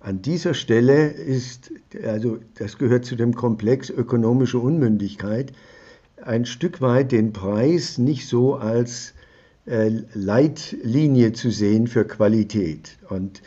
[0.00, 1.70] An dieser Stelle ist,
[2.04, 5.52] also das gehört zu dem Komplex ökonomische Unmündigkeit,
[6.20, 9.14] ein Stück weit den Preis nicht so als
[9.66, 12.98] Leitlinie zu sehen für Qualität.
[13.08, 13.42] Und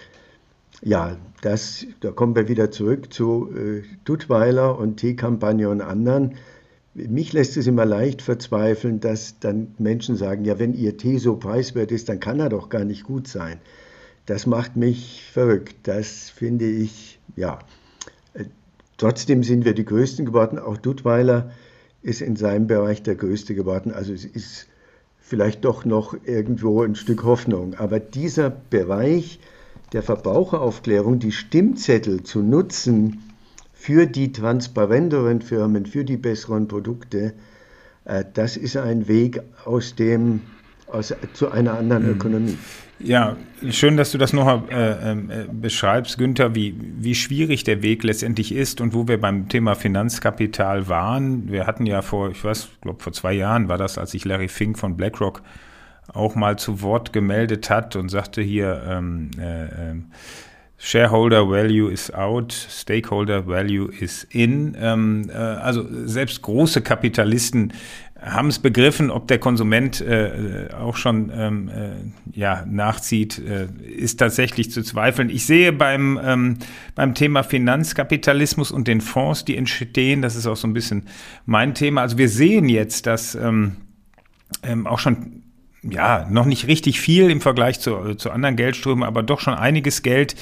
[0.81, 6.35] ja, das, da kommen wir wieder zurück zu äh, Duttweiler und Teekampagne und anderen.
[6.93, 11.35] Mich lässt es immer leicht verzweifeln, dass dann Menschen sagen, ja, wenn Ihr Tee so
[11.35, 13.59] preiswert ist, dann kann er doch gar nicht gut sein.
[14.25, 15.75] Das macht mich verrückt.
[15.83, 17.59] Das finde ich, ja.
[18.97, 20.59] Trotzdem sind wir die Größten geworden.
[20.59, 21.51] Auch Duttweiler
[22.03, 23.91] ist in seinem Bereich der Größte geworden.
[23.91, 24.67] Also es ist
[25.23, 27.75] vielleicht doch noch irgendwo ein Stück Hoffnung.
[27.75, 29.39] Aber dieser Bereich
[29.93, 33.23] der Verbraucheraufklärung, die Stimmzettel zu nutzen
[33.73, 37.33] für die transparenteren Firmen, für die besseren Produkte,
[38.05, 40.41] äh, das ist ein Weg aus dem
[40.87, 42.11] aus, zu einer anderen hm.
[42.11, 42.57] Ökonomie.
[43.03, 43.35] Ja,
[43.69, 48.03] schön, dass du das noch äh, ähm, äh, beschreibst, Günther, wie, wie schwierig der Weg
[48.03, 51.51] letztendlich ist und wo wir beim Thema Finanzkapital waren.
[51.51, 54.47] Wir hatten ja vor, ich weiß, glaube vor zwei Jahren war das, als sich Larry
[54.47, 55.41] Fink von BlackRock
[56.13, 60.05] auch mal zu Wort gemeldet hat und sagte hier, ähm, äh, ähm,
[60.77, 64.75] Shareholder Value is out, Stakeholder Value is in.
[64.79, 67.73] Ähm, äh, also selbst große Kapitalisten
[68.23, 74.17] haben es begriffen, ob der Konsument äh, auch schon ähm, äh, ja, nachzieht, äh, ist
[74.17, 75.29] tatsächlich zu zweifeln.
[75.29, 76.57] Ich sehe beim, ähm,
[76.95, 81.03] beim Thema Finanzkapitalismus und den Fonds, die entstehen, das ist auch so ein bisschen
[81.45, 82.01] mein Thema.
[82.01, 83.75] Also wir sehen jetzt, dass ähm,
[84.63, 85.43] ähm, auch schon
[85.83, 90.01] ja noch nicht richtig viel im Vergleich zu, zu anderen Geldströmen, aber doch schon einiges
[90.01, 90.35] Geld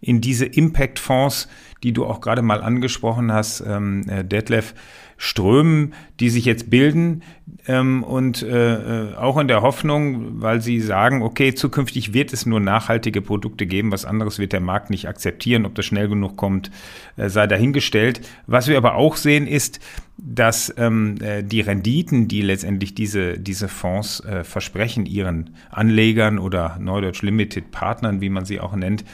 [0.00, 1.48] in diese Impact-Fonds,
[1.82, 4.74] die du auch gerade mal angesprochen hast, ähm, äh, Detlef,
[5.16, 7.22] Strömen, die sich jetzt bilden
[7.66, 12.44] ähm, und äh, äh, auch in der Hoffnung, weil sie sagen, okay, zukünftig wird es
[12.44, 16.36] nur nachhaltige Produkte geben, was anderes wird der Markt nicht akzeptieren, ob das schnell genug
[16.36, 16.70] kommt,
[17.16, 18.20] äh, sei dahingestellt.
[18.46, 19.80] Was wir aber auch sehen ist,
[20.18, 26.78] dass ähm, äh, die Renditen, die letztendlich diese, diese Fonds äh, versprechen, ihren Anlegern oder
[26.78, 29.04] Neudeutsch Limited Partnern, wie man sie auch nennt,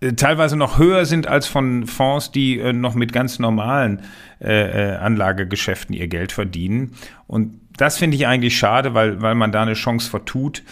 [0.00, 4.02] teilweise noch höher sind als von Fonds, die äh, noch mit ganz normalen
[4.40, 6.92] äh, äh, Anlagegeschäften ihr Geld verdienen.
[7.26, 10.62] Und das finde ich eigentlich schade, weil, weil man da eine Chance vertut,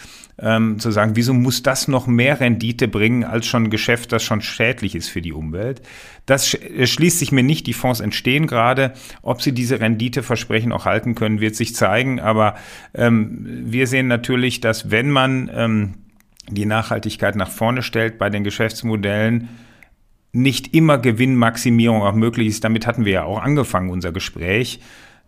[0.40, 4.22] ähm, zu sagen, wieso muss das noch mehr Rendite bringen als schon ein Geschäft, das
[4.22, 5.82] schon schädlich ist für die Umwelt.
[6.26, 8.92] Das schließt sich mir nicht, die Fonds entstehen gerade.
[9.22, 12.20] Ob sie diese Renditeversprechen auch halten können, wird sich zeigen.
[12.20, 12.54] Aber
[12.94, 15.94] ähm, wir sehen natürlich, dass wenn man ähm,
[16.50, 19.48] die Nachhaltigkeit nach vorne stellt bei den Geschäftsmodellen,
[20.32, 22.64] nicht immer Gewinnmaximierung auch möglich ist.
[22.64, 24.80] Damit hatten wir ja auch angefangen, unser Gespräch.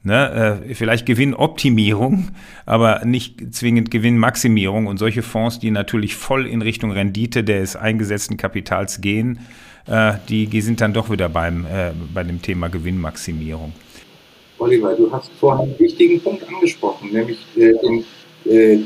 [0.02, 2.28] Ne, äh, vielleicht Gewinnoptimierung,
[2.64, 4.86] aber nicht zwingend Gewinnmaximierung.
[4.86, 9.40] Und solche Fonds, die natürlich voll in Richtung Rendite des eingesetzten Kapitals gehen,
[9.86, 13.72] äh, die, die sind dann doch wieder beim, äh, bei dem Thema Gewinnmaximierung.
[14.58, 18.04] Oliver, du hast vorhin einen wichtigen Punkt angesprochen, nämlich äh, den,
[18.50, 18.78] äh,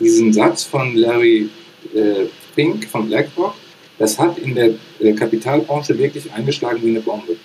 [0.00, 1.48] diesen Satz von Larry
[1.96, 3.54] äh, Pink von BlackRock,
[3.98, 4.70] das hat in der
[5.00, 7.36] äh, Kapitalbranche wirklich eingeschlagen wie eine Bombe.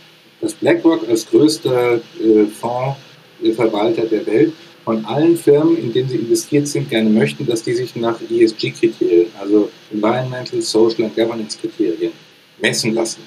[0.41, 6.67] Dass BlackRock als größter äh, Fondsverwalter der Welt von allen Firmen, in denen sie investiert
[6.67, 12.11] sind, gerne möchten, dass die sich nach ESG-Kriterien, also Environmental, Social and Governance-Kriterien,
[12.59, 13.21] messen lassen.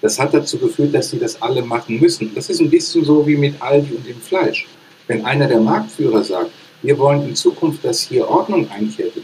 [0.00, 2.34] Das hat dazu geführt, dass sie das alle machen müssen.
[2.34, 4.66] Das ist ein bisschen so wie mit Aldi und dem Fleisch.
[5.06, 6.50] Wenn einer der Marktführer sagt,
[6.82, 9.22] wir wollen in Zukunft, dass hier Ordnung einkehrt in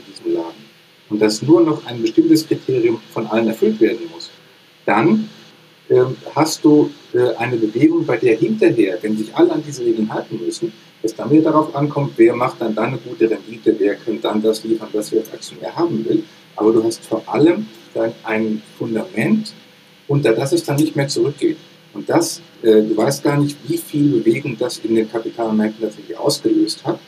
[1.13, 4.31] und dass nur noch ein bestimmtes Kriterium von allen erfüllt werden muss,
[4.87, 5.29] dann
[5.91, 6.01] äh,
[6.35, 10.41] hast du äh, eine Bewegung, bei der hinterher, wenn sich alle an diese Regeln halten
[10.43, 14.23] müssen, es dann wieder darauf ankommt, wer macht dann, dann eine gute Rendite, wer kann
[14.23, 16.25] dann das liefern, was wir als Aktionär haben will.
[16.57, 19.53] Aber du hast vor allem dann ein Fundament,
[20.09, 21.59] unter das es dann nicht mehr zurückgeht.
[21.93, 26.17] Und das, äh, du weißt gar nicht, wie viel Bewegung das in den Kapitalmärkten tatsächlich
[26.17, 26.99] ausgelöst hat.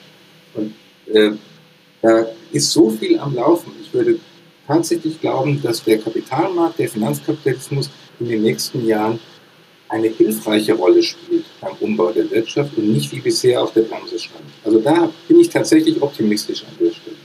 [0.54, 0.74] Und
[1.06, 1.30] äh,
[2.02, 3.83] da ist so viel am Laufen.
[3.94, 4.18] Würde
[4.66, 7.90] tatsächlich glauben, dass der Kapitalmarkt, der Finanzkapitalismus
[8.20, 9.18] in den nächsten Jahren
[9.88, 14.18] eine hilfreiche Rolle spielt beim Umbau der Wirtschaft und nicht wie bisher auf der Bremse
[14.18, 14.44] stand.
[14.64, 17.16] Also da bin ich tatsächlich optimistisch an der Stelle.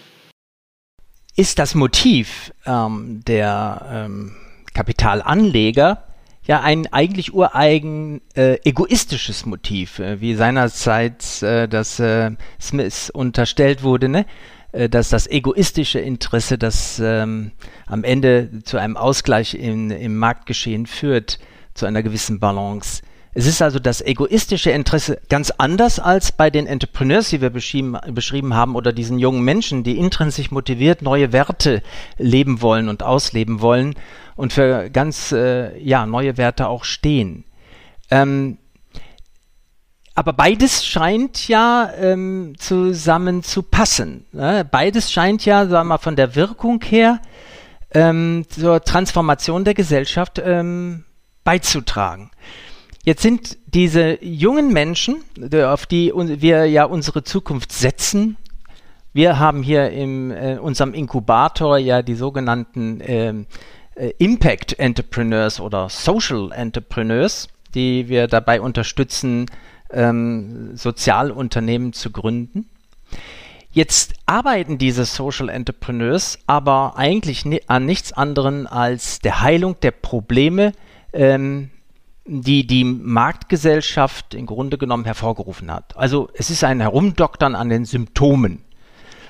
[1.35, 4.35] Ist das Motiv ähm, der ähm,
[4.73, 6.03] Kapitalanleger
[6.43, 13.83] ja ein eigentlich ureigen äh, egoistisches Motiv, äh, wie seinerzeit äh, das äh, Smith unterstellt
[13.83, 14.25] wurde, ne?
[14.71, 17.51] Äh, dass das egoistische Interesse, das ähm,
[17.87, 21.39] am Ende zu einem Ausgleich in, im Marktgeschehen führt,
[21.73, 23.01] zu einer gewissen Balance.
[23.33, 28.53] Es ist also das egoistische Interesse ganz anders als bei den Entrepreneurs, die wir beschrieben,
[28.53, 31.81] haben, oder diesen jungen Menschen, die intrinsisch motiviert neue Werte
[32.17, 33.95] leben wollen und ausleben wollen
[34.35, 37.43] und für ganz äh, ja, neue Werte auch stehen.
[38.11, 38.57] Ähm,
[40.19, 44.25] aber beides scheint ja ähm, zusammen zu passen.
[44.33, 44.67] Ne?
[44.69, 47.21] Beides scheint ja, sagen wir mal, von der Wirkung her
[47.93, 51.05] ähm, zur Transformation der Gesellschaft ähm,
[51.45, 52.31] beizutragen.
[53.05, 58.35] Jetzt sind diese jungen Menschen, auf die wir ja unsere Zukunft setzen,
[59.13, 63.47] wir haben hier in äh, unserem Inkubator ja die sogenannten ähm,
[63.95, 69.45] äh, Impact Entrepreneurs oder Social Entrepreneurs, die wir dabei unterstützen,
[69.91, 72.69] ähm, Sozialunternehmen zu gründen.
[73.71, 79.91] Jetzt arbeiten diese Social Entrepreneurs aber eigentlich ni an nichts anderem als der Heilung der
[79.91, 80.73] Probleme,
[81.13, 81.69] ähm,
[82.25, 85.95] die die Marktgesellschaft im Grunde genommen hervorgerufen hat.
[85.97, 88.63] Also es ist ein Herumdoktern an den Symptomen.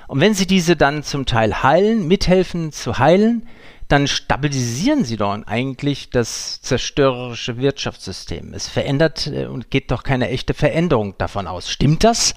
[0.07, 3.47] Und wenn Sie diese dann zum Teil heilen, mithelfen zu heilen,
[3.89, 8.53] dann stabilisieren Sie doch eigentlich das zerstörerische Wirtschaftssystem.
[8.53, 11.69] Es verändert äh, und geht doch keine echte Veränderung davon aus.
[11.69, 12.35] Stimmt das?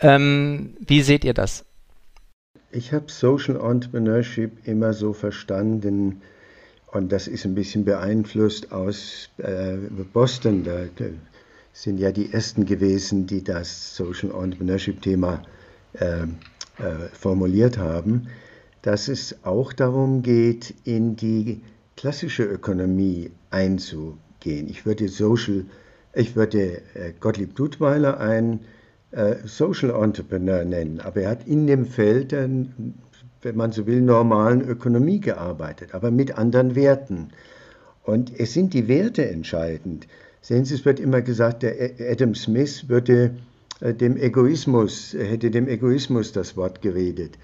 [0.00, 1.64] Ähm, wie seht ihr das?
[2.72, 6.20] Ich habe Social Entrepreneurship immer so verstanden,
[6.92, 9.76] und das ist ein bisschen beeinflusst aus äh,
[10.12, 10.64] Boston.
[10.64, 11.06] Da, da,
[11.72, 15.42] sind ja die ersten gewesen, die das Social Entrepreneurship-Thema
[15.92, 16.26] äh, äh,
[17.12, 18.28] formuliert haben,
[18.86, 21.60] dass es auch darum geht, in die
[21.96, 24.68] klassische Ökonomie einzugehen.
[24.68, 25.64] Ich würde Social,
[26.14, 28.60] ich würde äh, Gottlieb Dudweiler ein
[29.10, 34.60] äh, Social Entrepreneur nennen, aber er hat in dem Feld wenn man so will, normalen
[34.60, 37.30] Ökonomie gearbeitet, aber mit anderen Werten.
[38.04, 40.06] Und es sind die Werte entscheidend.
[40.40, 43.34] Sehen Sie, es wird immer gesagt, der Adam Smith würde
[43.80, 47.36] äh, dem Egoismus, hätte dem Egoismus das Wort geredet.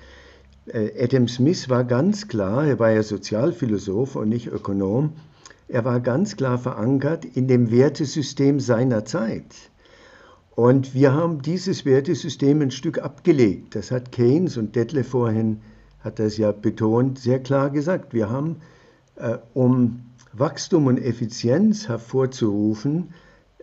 [0.67, 5.13] Äh, Adam Smith war ganz klar, er war ja Sozialphilosoph und nicht Ökonom,
[5.69, 9.71] er war ganz klar verankert in dem Wertesystem seiner Zeit.
[10.55, 13.75] Und wir haben dieses Wertesystem ein Stück abgelegt.
[13.75, 15.63] Das hat Keynes und Detlef vorhin
[16.01, 18.13] hat das ja betont, sehr klar gesagt.
[18.13, 18.57] Wir haben,
[19.17, 20.03] äh, um
[20.35, 23.15] Wachstum und Effizienz hervorzurufen,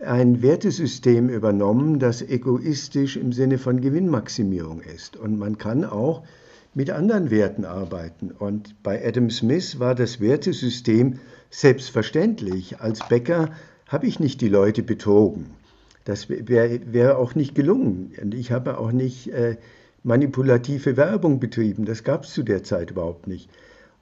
[0.02, 5.18] ein Wertesystem übernommen, das egoistisch im Sinne von Gewinnmaximierung ist.
[5.18, 6.24] Und man kann auch
[6.74, 8.32] mit anderen Werten arbeiten.
[8.32, 12.80] Und bei Adam Smith war das Wertesystem selbstverständlich.
[12.80, 13.50] Als Bäcker
[13.88, 15.48] habe ich nicht die Leute betrogen.
[16.06, 18.14] Das wäre wär auch nicht gelungen.
[18.22, 19.58] Und ich habe auch nicht äh,
[20.04, 21.86] manipulative Werbung betrieben.
[21.86, 23.50] Das gab es zu der Zeit überhaupt nicht.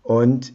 [0.03, 0.53] Und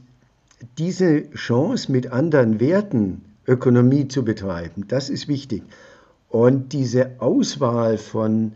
[0.79, 5.63] diese Chance, mit anderen Werten Ökonomie zu betreiben, das ist wichtig.
[6.29, 8.53] Und diese Auswahl von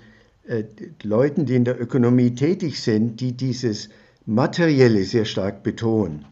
[0.47, 0.64] äh,
[1.03, 3.88] Leuten, die in der Ökonomie tätig sind, die dieses
[4.26, 6.24] Materielle sehr stark betonen.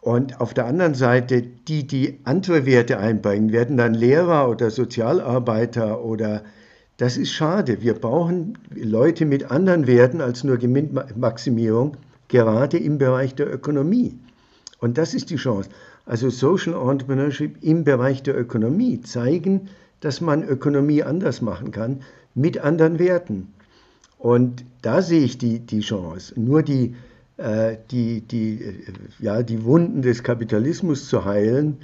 [0.00, 6.04] Und auf der anderen Seite, die, die andere Werte einbringen, werden dann Lehrer oder Sozialarbeiter
[6.04, 6.42] oder
[6.98, 7.82] das ist schade.
[7.82, 11.96] Wir brauchen Leute mit anderen Werten als nur Gewinnmaximierung,
[12.28, 14.18] gerade im Bereich der Ökonomie.
[14.78, 15.70] Und das ist die Chance.
[16.06, 22.00] Also Social Entrepreneurship im Bereich der Ökonomie zeigen, dass man Ökonomie anders machen kann
[22.34, 23.54] mit anderen Werten.
[24.18, 26.32] Und da sehe ich die, die Chance.
[26.40, 26.94] Nur die,
[27.36, 28.74] äh, die, die, äh,
[29.18, 31.78] ja, die Wunden des Kapitalismus zu heilen,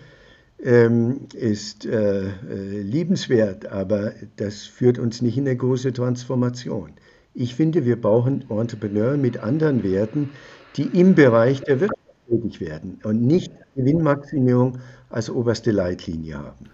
[0.63, 6.93] ähm, ist äh, äh, liebenswert, aber das führt uns nicht in eine große Transformation.
[7.35, 10.31] Ich finde, wir brauchen Entrepreneure mit anderen Werten,
[10.77, 14.79] die im Bereich der Wirtschaft tätig werden und nicht Gewinnmaximierung
[15.09, 16.67] als oberste Leitlinie haben.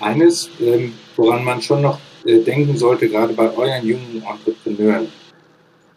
[0.00, 5.08] Eines, ähm, woran man schon noch äh, denken sollte, gerade bei euren jungen Entrepreneuren,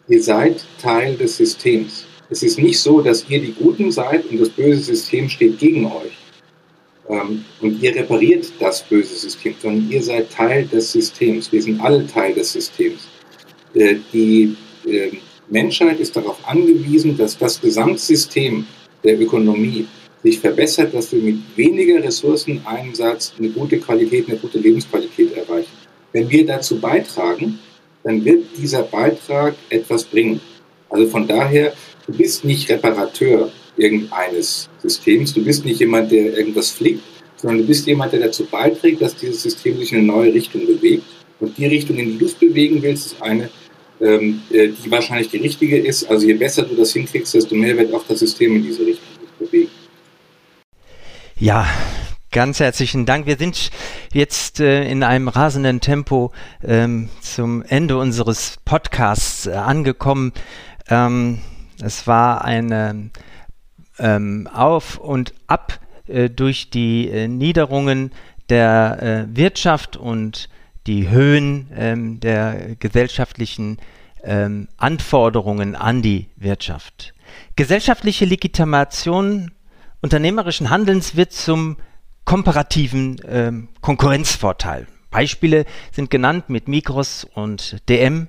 [0.08, 2.06] ihr seid Teil des Systems.
[2.30, 5.84] Es ist nicht so, dass ihr die Guten seid und das böse System steht gegen
[5.86, 6.16] euch.
[7.08, 11.50] Ähm, und ihr repariert das böse System, sondern ihr seid Teil des Systems.
[11.50, 13.08] Wir sind alle Teil des Systems.
[13.74, 14.56] Äh, die
[14.86, 15.10] äh,
[15.48, 18.66] Menschheit ist darauf angewiesen, dass das Gesamtsystem
[19.04, 19.86] der Ökonomie
[20.22, 25.72] sich verbessert, dass wir mit weniger Ressourceneinsatz eine gute Qualität, eine gute Lebensqualität erreichen.
[26.12, 27.58] Wenn wir dazu beitragen,
[28.04, 30.40] dann wird dieser Beitrag etwas bringen.
[30.90, 31.72] Also von daher,
[32.06, 37.02] du bist nicht Reparateur irgendeines Systems, du bist nicht jemand, der irgendwas fliegt,
[37.36, 40.66] sondern du bist jemand, der dazu beiträgt, dass dieses System sich in eine neue Richtung
[40.66, 41.04] bewegt.
[41.40, 43.48] Und die Richtung, in die du es bewegen willst, ist eine,
[44.00, 46.04] ähm, äh, die wahrscheinlich die richtige ist.
[46.04, 49.08] Also je besser du das hinkriegst, desto mehr wird auch das System in diese Richtung
[49.40, 49.70] bewegen.
[51.42, 51.66] Ja,
[52.30, 53.26] ganz herzlichen Dank.
[53.26, 53.72] Wir sind
[54.12, 56.30] jetzt äh, in einem rasenden Tempo
[56.62, 60.32] ähm, zum Ende unseres Podcasts äh, angekommen.
[60.88, 61.40] Ähm,
[61.82, 63.10] es war eine
[63.98, 68.12] ähm, Auf und Ab äh, durch die äh, Niederungen
[68.48, 70.48] der äh, Wirtschaft und
[70.86, 73.78] die Höhen ähm, der gesellschaftlichen
[74.22, 77.14] ähm, Anforderungen an die Wirtschaft.
[77.56, 79.50] Gesellschaftliche Legitimation
[80.02, 81.78] unternehmerischen Handelns wird zum
[82.24, 84.86] komparativen ähm, Konkurrenzvorteil.
[85.10, 88.28] Beispiele sind genannt mit Migros und DM.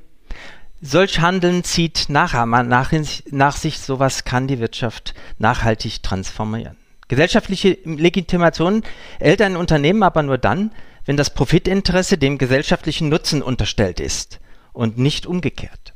[0.82, 2.92] Solch Handeln zieht nachher nach,
[3.32, 6.78] nach sich, sowas kann die Wirtschaft nachhaltig transformieren.
[7.08, 8.84] Gesellschaftliche Legitimation
[9.20, 10.72] erhält ein Unternehmen aber nur dann,
[11.06, 14.40] wenn das Profitinteresse dem gesellschaftlichen Nutzen unterstellt ist
[14.74, 15.94] und nicht umgekehrt.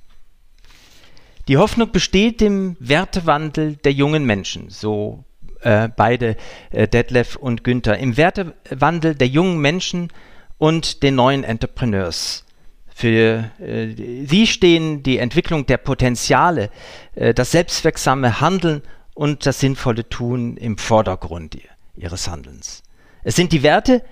[1.47, 5.23] Die Hoffnung besteht im Wertewandel der jungen Menschen, so
[5.67, 6.37] äh, beide
[6.71, 10.13] äh, Detlef und Günther, im Wertewandel der jungen Menschen
[10.57, 12.45] und den neuen Entrepreneurs.
[12.87, 16.69] Für äh, sie stehen die Entwicklung der Potenziale,
[17.15, 18.81] äh, das selbstwirksame Handeln
[19.13, 21.57] und das sinnvolle Tun im Vordergrund
[21.95, 22.83] ihres Handelns.
[23.23, 24.03] Es sind die Werte,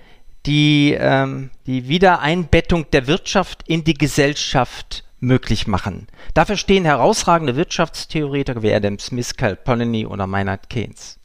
[0.44, 6.06] die ähm, die Wiedereinbettung der Wirtschaft in die Gesellschaft möglich machen.
[6.34, 11.18] Dafür stehen herausragende Wirtschaftstheoretiker wie Adam Smith, Cal Polanyi oder Maynard Keynes.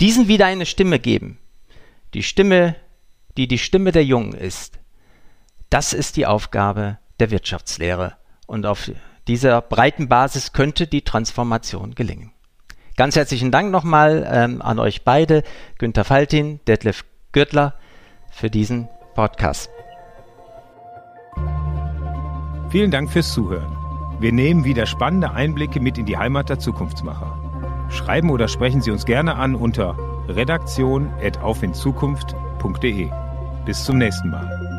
[0.00, 1.38] Diesen wieder eine Stimme geben.
[2.14, 2.76] Die Stimme,
[3.36, 4.78] die die Stimme der Jungen ist.
[5.70, 8.16] Das ist die Aufgabe der Wirtschaftslehre.
[8.46, 8.90] Und auf
[9.26, 12.32] dieser breiten Basis könnte die Transformation gelingen.
[12.96, 15.42] Ganz herzlichen Dank nochmal ähm, an euch beide,
[15.78, 17.74] Günter Faltin, Detlef Gürtler,
[18.30, 19.70] für diesen Podcast.
[22.70, 23.76] Vielen Dank fürs Zuhören.
[24.20, 27.43] Wir nehmen wieder spannende Einblicke mit in die Heimat der Zukunftsmacher.
[27.88, 29.96] Schreiben oder sprechen Sie uns gerne an unter
[30.28, 33.10] redaktion.aufinzukunft.de.
[33.64, 34.73] Bis zum nächsten Mal.